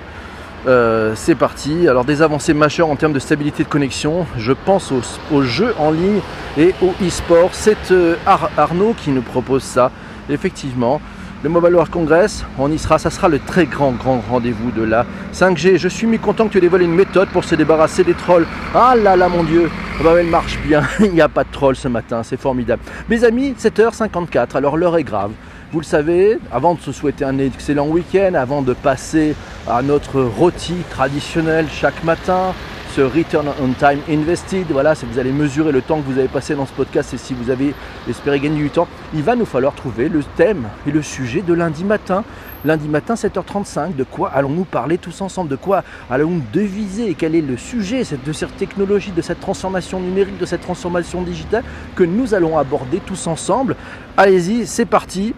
Euh, 0.68 1.14
c'est 1.16 1.36
parti. 1.36 1.88
Alors 1.88 2.06
des 2.06 2.22
avancées 2.22 2.54
majeures 2.54 2.90
en 2.90 2.96
termes 2.96 3.12
de 3.12 3.20
stabilité 3.20 3.64
de 3.64 3.68
connexion. 3.68 4.26
Je 4.38 4.54
pense 4.54 4.94
aux, 5.32 5.42
jeux 5.44 5.76
en 5.78 5.92
ligne 5.92 6.22
et 6.58 6.74
au 6.82 6.94
e-sport. 7.06 7.50
C'est 7.52 7.92
euh, 7.92 8.16
Arnaud 8.58 8.94
qui 8.94 9.10
nous 9.10 9.22
propose 9.22 9.64
ça. 9.64 9.92
Effectivement, 10.30 11.02
le 11.42 11.50
Mobile 11.50 11.74
World 11.76 11.92
Congress, 11.92 12.44
on 12.58 12.70
y 12.70 12.78
sera, 12.78 13.00
ça 13.00 13.10
sera 13.10 13.30
le 13.30 13.40
très 13.40 13.66
grand 13.66 13.92
grand 13.92 14.22
rendez-vous 14.30 14.72
de 14.72 14.84
la 14.84 15.06
5G. 15.34 15.78
Je 15.78 15.88
suis 15.88 16.06
mécontent 16.06 16.48
que 16.48 16.54
tu 16.54 16.60
dévoiles 16.60 16.82
une 16.82 16.94
méthode 16.94 17.30
pour 17.30 17.46
se 17.46 17.56
débarrasser 17.56 18.04
des 18.04 18.14
trolls. 18.14 18.46
Ah 18.76 18.94
là 18.98 19.16
là 19.16 19.30
mon 19.30 19.46
dieu, 19.46 19.70
ah 20.00 20.04
bah, 20.04 20.14
elle 20.20 20.28
marche 20.28 20.60
bien, 20.68 20.84
il 21.00 21.14
n'y 21.14 21.22
a 21.22 21.30
pas 21.30 21.46
de 21.46 21.52
trolls 21.52 21.78
ce 21.78 21.88
matin, 21.88 22.24
c'est 22.24 22.40
formidable. 22.40 22.82
Mes 23.08 23.24
amis, 23.24 23.56
7h54, 23.58 24.58
alors 24.58 24.76
l'heure 24.76 24.98
est 24.98 25.04
grave. 25.04 25.32
Vous 25.72 25.80
le 25.80 25.86
savez, 25.86 26.40
avant 26.52 26.74
de 26.74 26.82
se 26.82 26.92
souhaiter 26.92 27.24
un 27.24 27.38
excellent 27.38 27.88
week-end, 27.88 28.34
avant 28.34 28.62
de 28.62 28.74
passer 28.74 29.36
à 29.68 29.82
notre 29.82 30.22
rôti 30.22 30.74
traditionnel 30.90 31.68
chaque 31.72 32.04
matin, 32.04 32.54
Return 33.04 33.48
on 33.62 33.74
Time 33.74 34.00
Invested. 34.10 34.66
Voilà, 34.70 34.94
vous 34.94 35.20
allez 35.20 35.32
mesurer 35.32 35.72
le 35.72 35.82
temps 35.82 36.02
que 36.02 36.06
vous 36.06 36.18
avez 36.18 36.28
passé 36.28 36.56
dans 36.56 36.66
ce 36.66 36.74
podcast 36.74 37.14
et 37.14 37.18
si 37.18 37.34
vous 37.34 37.50
avez 37.50 37.74
espéré 38.10 38.40
gagner 38.40 38.62
du 38.62 38.70
temps, 38.70 38.88
il 39.14 39.24
va 39.24 39.36
nous 39.36 39.46
falloir 39.46 39.74
trouver 39.74 40.10
le 40.10 40.24
thème 40.36 40.68
et 40.88 40.92
le 40.92 41.02
sujet 41.02 41.42
de 41.42 41.54
lundi 41.54 41.84
matin. 41.84 42.24
Lundi 42.66 42.88
matin, 42.88 43.14
7h35, 43.14 43.96
de 43.96 44.04
quoi 44.04 44.30
allons-nous 44.30 44.66
parler 44.66 44.98
tous 44.98 45.22
ensemble? 45.22 45.50
De 45.50 45.56
quoi 45.56 45.84
allons-nous 46.10 46.44
deviser? 46.52 47.16
Quel 47.18 47.36
est 47.36 47.42
le 47.42 47.58
sujet 47.58 48.04
de 48.26 48.34
cette 48.34 48.58
technologie, 48.58 49.12
de 49.12 49.22
cette 49.22 49.40
transformation 49.40 50.00
numérique, 50.00 50.38
de 50.38 50.46
cette 50.46 50.62
transformation 50.62 51.22
digitale 51.22 51.64
que 51.96 52.04
nous 52.04 52.34
allons 52.34 52.58
aborder 52.58 53.00
tous 53.06 53.28
ensemble? 53.28 53.76
Allez-y, 54.18 54.68
c'est 54.68 54.86
parti 54.86 55.34